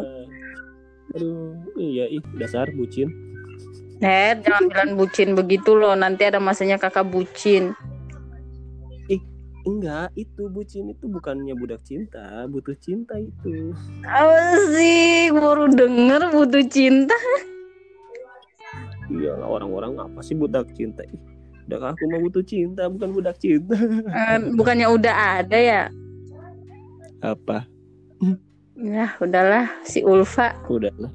Aduh, 1.17 1.57
iya 1.78 2.05
ih 2.09 2.22
dasar 2.38 2.70
bucin. 2.74 3.09
Net, 3.99 4.45
jangan 4.45 4.65
bilang 4.70 4.91
bucin 4.95 5.34
begitu 5.34 5.74
loh. 5.74 5.93
Nanti 5.97 6.26
ada 6.26 6.38
masanya 6.38 6.78
kakak 6.78 7.09
bucin. 7.09 7.74
Ih, 9.09 9.22
enggak, 9.65 10.13
itu 10.15 10.47
bucin 10.47 10.93
itu 10.93 11.09
bukannya 11.09 11.57
budak 11.57 11.82
cinta, 11.84 12.45
butuh 12.47 12.78
cinta 12.78 13.17
itu. 13.17 13.74
Apa 14.05 14.55
sih? 14.72 15.34
Baru 15.34 15.67
denger 15.67 16.30
butuh 16.32 16.63
cinta. 16.70 17.17
Iya, 19.09 19.34
orang-orang 19.41 19.97
apa 19.97 20.22
sih 20.22 20.38
budak 20.38 20.70
cinta? 20.78 21.01
Ih, 21.09 21.22
udah 21.70 21.93
aku 21.93 22.09
mau 22.09 22.17
butuh 22.26 22.41
cinta 22.41 22.89
bukan 22.89 23.13
budak 23.13 23.38
cinta. 23.38 23.78
Uh, 23.78 24.38
bukannya 24.57 24.89
udah 24.89 25.45
ada 25.45 25.57
ya? 25.57 25.84
Apa? 27.22 27.70
Ya 28.74 29.13
udahlah 29.22 29.70
si 29.86 30.01
Ulfa. 30.01 30.57
Udahlah. 30.65 31.13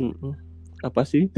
Mm 0.00 0.16
-mm. 0.16 0.32
apa 0.80 1.00
sih? 1.04 1.28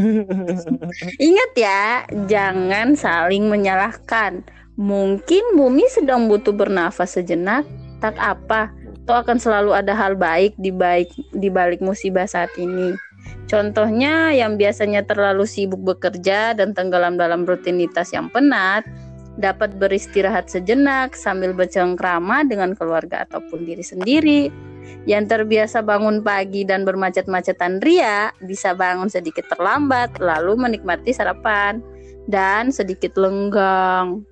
Ingat 1.29 1.51
ya 1.59 2.07
jangan 2.31 2.95
saling 2.95 3.51
menyalahkan. 3.51 4.47
Mungkin 4.79 5.59
bumi 5.59 5.91
sedang 5.91 6.31
butuh 6.31 6.55
bernafas 6.55 7.19
sejenak 7.19 7.67
tak 7.99 8.15
apa. 8.23 8.71
Toh 9.03 9.19
akan 9.19 9.39
selalu 9.39 9.75
ada 9.75 9.99
hal 9.99 10.15
baik 10.15 10.55
di 10.59 10.71
baik 10.71 11.11
di 11.35 11.51
balik 11.51 11.83
musibah 11.83 12.27
saat 12.27 12.51
ini 12.59 12.95
Contohnya 13.47 14.35
yang 14.35 14.59
biasanya 14.59 15.07
terlalu 15.07 15.47
sibuk 15.47 15.79
bekerja 15.87 16.53
dan 16.59 16.75
tenggelam 16.75 17.15
dalam 17.15 17.47
rutinitas 17.47 18.11
yang 18.11 18.27
penat, 18.35 18.83
dapat 19.39 19.77
beristirahat 19.77 20.49
sejenak 20.51 21.15
sambil 21.15 21.53
bercengkrama 21.53 22.43
dengan 22.49 22.75
keluarga 22.75 23.23
ataupun 23.29 23.69
diri 23.69 23.85
sendiri. 23.85 24.43
Yang 25.07 25.39
terbiasa 25.39 25.83
bangun 25.83 26.23
pagi 26.27 26.67
dan 26.67 26.83
bermacet-macetan 26.83 27.79
ria, 27.83 28.35
bisa 28.43 28.75
bangun 28.75 29.07
sedikit 29.07 29.47
terlambat 29.55 30.19
lalu 30.19 30.59
menikmati 30.59 31.15
sarapan 31.15 31.79
dan 32.27 32.75
sedikit 32.75 33.15
lenggang. 33.15 34.27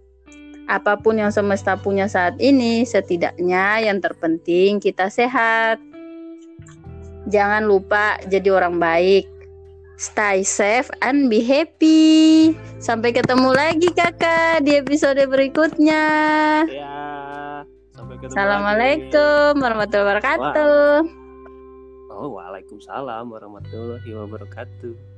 Apa 0.66 0.96
pun 0.96 1.20
yang 1.20 1.30
semesta 1.30 1.76
punya 1.76 2.08
saat 2.08 2.34
ini, 2.40 2.82
setidaknya 2.82 3.84
yang 3.84 4.00
terpenting 4.00 4.80
kita 4.80 5.12
sehat. 5.12 5.78
Jangan 7.28 7.64
lupa 7.64 8.20
jadi 8.28 8.52
orang 8.52 8.76
baik. 8.76 9.24
Stay 9.94 10.42
safe 10.42 10.90
and 11.00 11.30
be 11.30 11.38
happy. 11.40 12.52
Sampai 12.82 13.14
ketemu 13.14 13.54
lagi 13.54 13.88
kakak 13.94 14.66
di 14.66 14.76
episode 14.76 15.22
berikutnya. 15.30 16.04
Ya, 16.66 17.62
sampai 17.94 18.18
ketemu 18.18 18.34
Assalamualaikum 18.34 19.50
lagi. 19.54 19.62
warahmatullahi 19.62 20.06
wabarakatuh. 20.10 20.94
Oh, 22.14 22.28
waalaikumsalam 22.34 23.24
warahmatullahi 23.30 24.10
wabarakatuh. 24.12 25.13